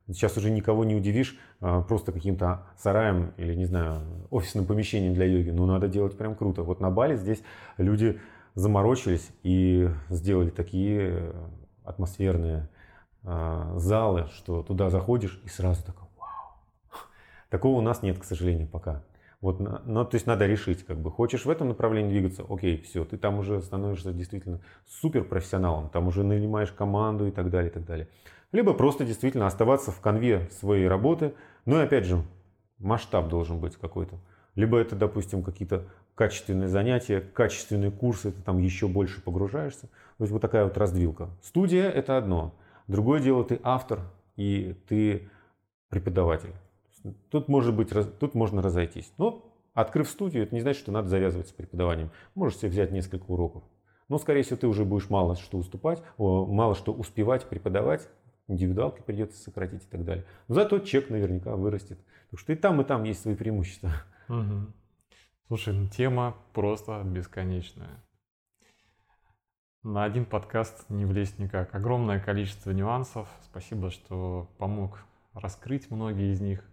[0.07, 5.25] Сейчас уже никого не удивишь а, просто каким-то сараем или, не знаю, офисным помещением для
[5.25, 5.49] йоги.
[5.49, 6.61] Ну, надо делать прям круто.
[6.61, 7.41] Вот на Бали здесь
[7.77, 8.19] люди
[8.53, 11.33] заморочились и сделали такие
[11.83, 12.74] атмосферные а,
[13.25, 16.53] залы, что туда заходишь и сразу такой, вау.
[17.49, 19.03] Такого у нас нет, к сожалению, пока.
[19.41, 23.05] Вот, ну, то есть надо решить, как бы, хочешь в этом направлении двигаться, окей, все,
[23.05, 27.73] ты там уже становишься действительно супер профессионалом, там уже нанимаешь команду и так далее, и
[27.73, 28.07] так далее
[28.55, 31.33] либо просто действительно оставаться в конве своей работы.
[31.65, 32.23] Ну и опять же,
[32.79, 34.15] масштаб должен быть какой-то.
[34.55, 35.85] Либо это, допустим, какие-то
[36.15, 39.87] качественные занятия, качественные курсы, ты там еще больше погружаешься.
[40.17, 41.29] То есть вот такая вот раздвилка.
[41.41, 42.53] Студия– это одно.
[42.87, 44.01] Другое дело, ты автор
[44.35, 45.29] и ты
[45.89, 46.53] преподаватель.
[47.29, 47.89] Тут, может быть,
[48.19, 49.11] тут можно разойтись.
[49.17, 52.11] Но открыв студию, это не значит, что надо завязывать с преподаванием.
[52.33, 53.63] Можешь себе взять несколько уроков.
[54.07, 58.07] Но, скорее всего, ты уже будешь мало что уступать, мало что успевать преподавать,
[58.47, 60.25] индивидуалки придется сократить и так далее.
[60.47, 61.99] Но зато чек наверняка вырастет.
[62.25, 63.91] Потому что и там, и там есть свои преимущества.
[64.29, 64.67] Угу.
[65.47, 68.03] Слушай, ну, тема просто бесконечная.
[69.85, 71.75] На один подкаст не влезть никак.
[71.75, 73.27] Огромное количество нюансов.
[73.43, 74.97] Спасибо, что помог
[75.35, 76.63] раскрыть многие из них.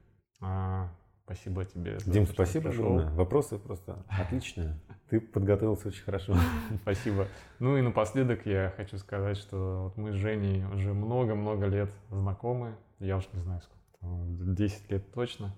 [0.41, 0.89] А,
[1.27, 1.99] спасибо тебе.
[2.07, 3.11] Дим, то, спасибо огромное.
[3.11, 4.81] Вопросы просто отличные.
[5.11, 6.35] Ты подготовился очень хорошо.
[6.81, 7.27] Спасибо.
[7.59, 12.77] Ну и напоследок я хочу сказать, что вот мы с Женей уже много-много лет знакомы.
[12.99, 15.55] Я уж не знаю сколько, 10 лет точно.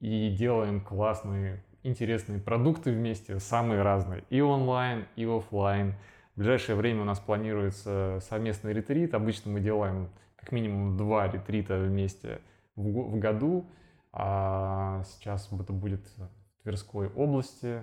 [0.00, 4.24] И делаем классные, интересные продукты вместе, самые разные.
[4.30, 5.94] И онлайн, и офлайн.
[6.38, 9.12] В ближайшее время у нас планируется совместный ретрит.
[9.12, 12.38] Обычно мы делаем как минимум два ретрита вместе
[12.76, 13.68] в году.
[14.12, 17.82] А сейчас это будет в Тверской области,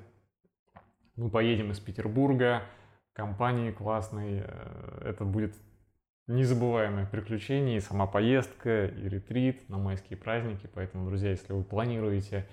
[1.18, 2.62] мы поедем из Петербурга,
[3.12, 4.44] компании классной.
[4.46, 5.54] Э, это будет
[6.28, 10.70] незабываемое приключение, и сама поездка, и ретрит на майские праздники.
[10.74, 12.48] Поэтому, друзья, если вы планируете,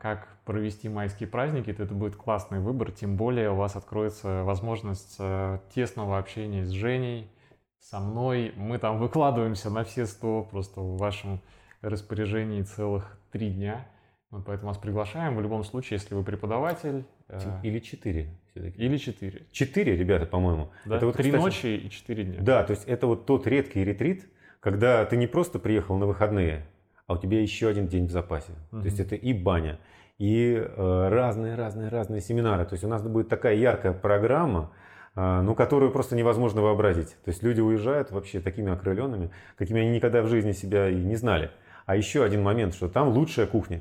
[0.00, 2.90] как провести майские праздники, то это будет классный выбор.
[2.90, 7.30] Тем более у вас откроется возможность э, тесного общения с Женей,
[7.78, 8.52] со мной.
[8.56, 11.40] Мы там выкладываемся на все сто, просто в вашем
[11.82, 13.86] распоряжении целых три дня.
[14.30, 15.36] Мы поэтому вас приглашаем.
[15.36, 17.04] В любом случае, если вы преподаватель...
[17.28, 18.36] Э, или четыре.
[18.54, 19.46] Или четыре.
[19.52, 20.72] Четыре, ребята, по-моему.
[20.84, 20.96] Да?
[20.96, 22.40] Это вот, Три кстати, ночи и четыре дня.
[22.40, 24.28] Да, то есть это вот тот редкий ретрит,
[24.60, 26.66] когда ты не просто приехал на выходные,
[27.06, 28.52] а у тебя еще один день в запасе.
[28.72, 28.80] Угу.
[28.80, 29.78] То есть это и баня,
[30.18, 32.64] и разные-разные-разные э, семинары.
[32.64, 34.72] То есть у нас будет такая яркая программа,
[35.16, 37.16] э, ну, которую просто невозможно вообразить.
[37.24, 41.16] То есть люди уезжают вообще такими окрыленными, какими они никогда в жизни себя и не
[41.16, 41.50] знали.
[41.86, 43.80] А еще один момент, что там лучшая кухня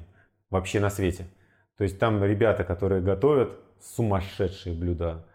[0.49, 1.25] вообще на свете.
[1.77, 5.25] То есть там ребята, которые готовят сумасшедшие блюда.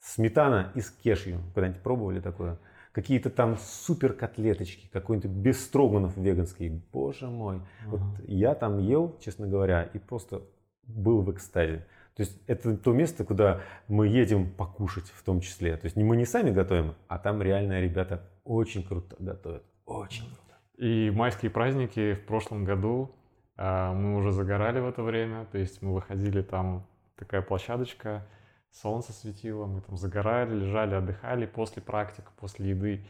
[0.00, 1.40] Сметана из кешью.
[1.54, 2.58] Когда-нибудь пробовали такое?
[2.96, 6.82] Какие-то там супер котлеточки, какой-нибудь бестроганов веганский.
[6.94, 7.56] Боже мой.
[7.56, 10.40] uh Вот я там ел, честно говоря, и просто
[10.84, 11.86] был в экстазе.
[12.14, 15.76] То есть это то место, куда мы едем покушать в том числе.
[15.76, 19.64] То есть мы не сами готовим, а там реально ребята очень круто готовят.
[19.84, 20.56] Очень круто.
[20.78, 23.14] И майские праздники в прошлом году
[23.58, 26.86] а, мы уже загорали в это время, то есть мы выходили там,
[27.16, 28.26] такая площадочка,
[28.72, 33.06] солнце светило, мы там загорали, лежали, отдыхали после практик, после еды.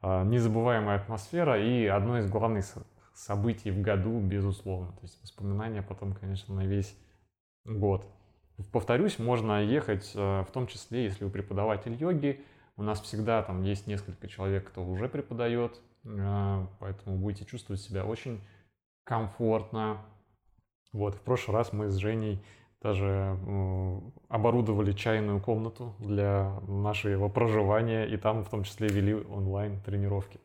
[0.00, 2.66] А, незабываемая атмосфера и одно из главных
[3.14, 4.92] событий в году, безусловно.
[4.92, 6.96] То есть воспоминания потом, конечно, на весь
[7.64, 8.06] год.
[8.72, 12.44] Повторюсь, можно ехать, а, в том числе, если вы преподаватель йоги.
[12.76, 18.40] У нас всегда там есть несколько человек, кто уже преподает, поэтому будете чувствовать себя очень
[19.02, 20.00] комфортно.
[20.92, 22.40] Вот, в прошлый раз мы с Женей
[22.80, 23.36] даже
[24.28, 30.40] оборудовали чайную комнату для нашего проживания, и там в том числе вели онлайн тренировки.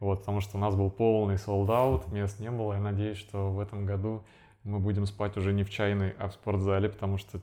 [0.00, 2.72] Вот, потому что у нас был полный солдат, мест не было.
[2.72, 4.24] Я надеюсь, что в этом году
[4.64, 7.40] мы будем спать уже не в чайной, а в спортзале, потому что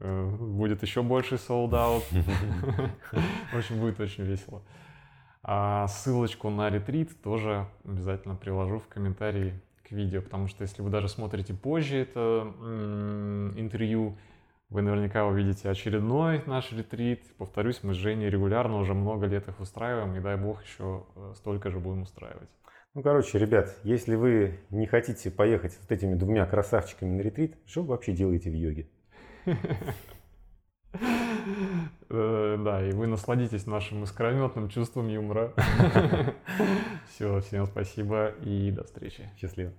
[0.00, 2.02] э, будет еще больше солдат.
[3.52, 4.62] В общем, будет очень весело.
[5.42, 9.60] А ссылочку на ретрит тоже обязательно приложу в комментарии
[9.90, 12.54] к видео, потому что если вы даже смотрите позже это
[13.56, 14.16] интервью,
[14.68, 17.24] вы наверняка увидите очередной наш ретрит.
[17.36, 21.32] Повторюсь, мы с Женей регулярно уже много лет их устраиваем, и дай бог еще э,
[21.34, 22.48] столько же будем устраивать.
[22.94, 27.56] Ну, короче, ребят, если вы не хотите поехать с вот этими двумя красавчиками на ретрит,
[27.66, 28.88] что вы вообще делаете в йоге?
[30.92, 35.52] Э, да, и вы насладитесь нашим искрометным чувством юмора.
[37.08, 39.30] Все, всем спасибо и до встречи.
[39.38, 39.72] Счастливо.